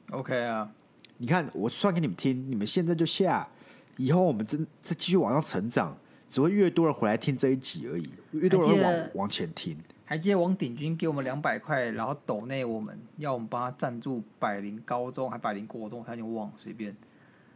[0.09, 0.69] OK 啊，
[1.17, 3.47] 你看我算给你们听，你们现在就下，
[3.95, 5.97] 以后我们真再继续往上成长，
[6.29, 9.77] 只会越多人回来听这一集而已，越多人往往前听。
[10.11, 16.93] 还记得王鼎军给我们两百块，然后抖内我们要我们帮他赞助百灵高中还百灵国中，他就忘了随便。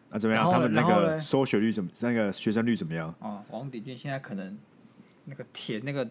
[0.09, 0.49] 啊，怎么样？
[0.49, 1.89] 他们那个收学率怎么？
[1.99, 3.13] 那个学生率怎么样？
[3.19, 4.57] 啊，王鼎军现在可能
[5.25, 6.09] 那个填那个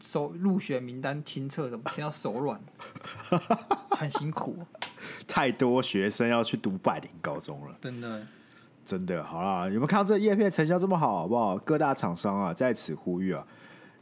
[0.00, 2.60] 收入学名单清册，怎么填到手软？
[3.92, 4.58] 很辛苦，
[5.26, 8.26] 太多学生要去读百灵高中了，真的，
[8.84, 9.24] 真的。
[9.24, 11.20] 好啦，有没有看到这叶片成效这么好？
[11.20, 11.56] 好不好？
[11.56, 13.46] 各大厂商啊，在此呼吁啊。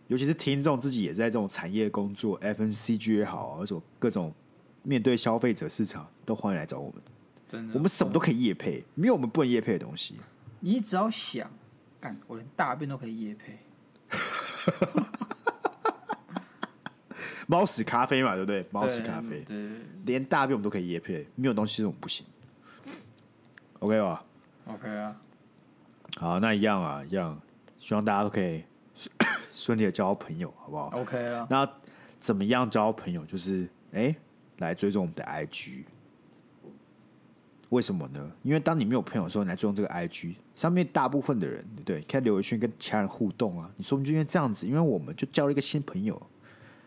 [0.08, 4.34] 尤其是听众自己也在这种产业工作，FNCG 也好，或者各种
[4.82, 7.00] 面对消费者市场，都欢迎来找我们。
[7.46, 10.16] 真的，我们什么都可以夜配，没有我们不能夜配的东西。
[10.60, 11.50] 你只要想
[12.00, 13.58] 干，我连大便都可以夜配。
[17.46, 18.66] 猫屎咖啡嘛，对不对？
[18.70, 19.70] 猫屎咖啡，对，
[20.04, 22.24] 连大便我们都可以夜配，没有东西是我们不行。
[23.78, 24.24] OK 吧
[24.66, 25.16] ？OK 啊。
[26.16, 27.38] 好，那一样啊，一样，
[27.78, 28.64] 希望大家都可以。
[29.58, 31.44] 顺利的交朋友，好不好？OK 啊。
[31.50, 31.68] 那
[32.20, 33.24] 怎么样交朋友？
[33.26, 34.16] 就是哎、欸，
[34.58, 35.82] 来追踪我们的 IG。
[37.70, 38.30] 为什么呢？
[38.44, 42.00] 因为当你没有朋友的时候，你来追踪这个 IG 上面，大部分的人，对不对？
[42.02, 46.20] 看刘伟勋跟其他人互动啊，你说不定就因为这样子，因为我们就交了一个新朋友。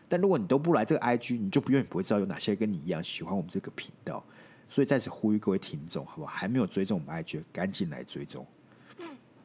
[0.08, 4.24] 但如果你都不来这个 IG，你就不永远不会知道有哪些跟你一样喜欢我们这个频道。
[4.70, 6.32] 所以在此呼吁各位听众，好不好？
[6.32, 8.48] 还没有追踪我们 IG，赶紧来追踪。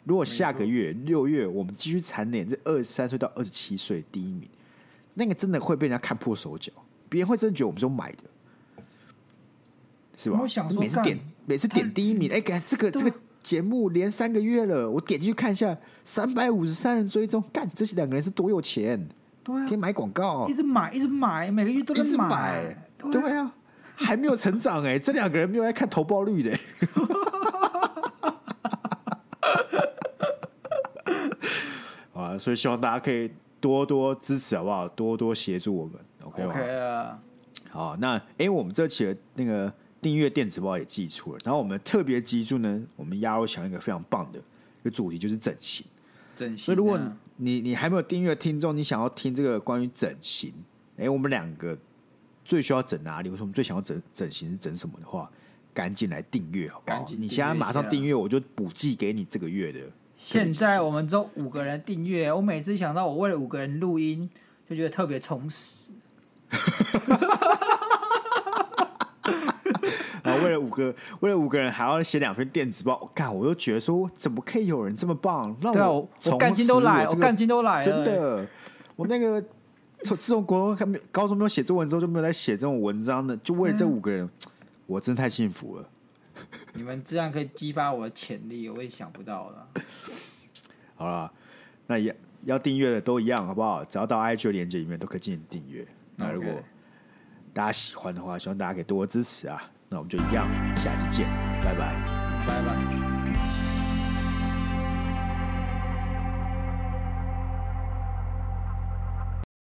[0.07, 4.49] 如果下个月六月我们继续蝉联这二十三岁到二十七岁第一名，
[5.15, 6.73] 那个真的会被人家看破手脚，
[7.09, 8.19] 别人会真的觉得我们是买的，
[10.17, 10.39] 是吧？
[10.41, 19.05] 我想说，每次点每次点第一名，哎，干这个这个节目连三个月了，我点进去看一下，三百五十三人追踪，干这些两个人是多有钱？
[19.43, 23.53] 对啊，可以买广告，一直买一直买，每个月都在买，买对啊，
[23.97, 26.57] 还没有成长哎，这两个人没有在看投报率的。
[32.39, 33.31] 所以希望大家可以
[33.61, 34.89] 多多支持，好不好？
[34.89, 37.23] 多多协助我们，OK 吗？OK 啊，
[37.71, 45.85] 好，那因为我们这期的那个订阅电子报也寄出了，然后我们特别集注呢，我们亚欧想一个非常棒的一个主题，就是整形。
[46.35, 46.65] 整形、啊。
[46.65, 46.99] 所以如果
[47.37, 50.53] 你你还没有订阅听众，你想要听这个关于整形，
[50.97, 51.77] 哎，我们两个
[52.45, 53.29] 最需要整哪里？
[53.31, 55.31] 或者我们最想要整整形是整什么的话，
[55.75, 57.11] 赶紧来订阅好不好？
[57.19, 59.81] 你现在马上订阅，我就补寄给你这个月的。
[60.17, 64.29] 现在我们只有五个人订阅，我每次想到我为了五个人录音，
[64.69, 65.91] 就觉得特别充实。
[70.23, 75.55] 然 后为了五个，为了五个人还要写两篇电子报，我干，我都觉得说，怎么可以有人这么棒？
[75.61, 78.49] 让我我干劲都来，我干劲都来了，真的。
[78.97, 79.45] 我那个
[80.05, 84.31] 从自从国中还没高中没有写作文之后，就没有再写这种文章的，就为了这五个人，嗯、
[84.87, 85.87] 我真的太幸福了。
[86.73, 89.69] 你们这样可以激发我的潜力，我也想不到了。
[90.95, 91.33] 好了，
[91.87, 93.85] 那要要订阅的都一样，好不好？
[93.85, 95.87] 只要到 IG 的链接里面都可以进行订阅。
[96.17, 96.53] 那如果
[97.53, 99.63] 大家喜欢的话，希望大家可以多多支持啊。
[99.89, 101.29] 那我们就一样，下次见，
[101.63, 101.95] 拜拜，
[102.47, 103.16] 拜拜。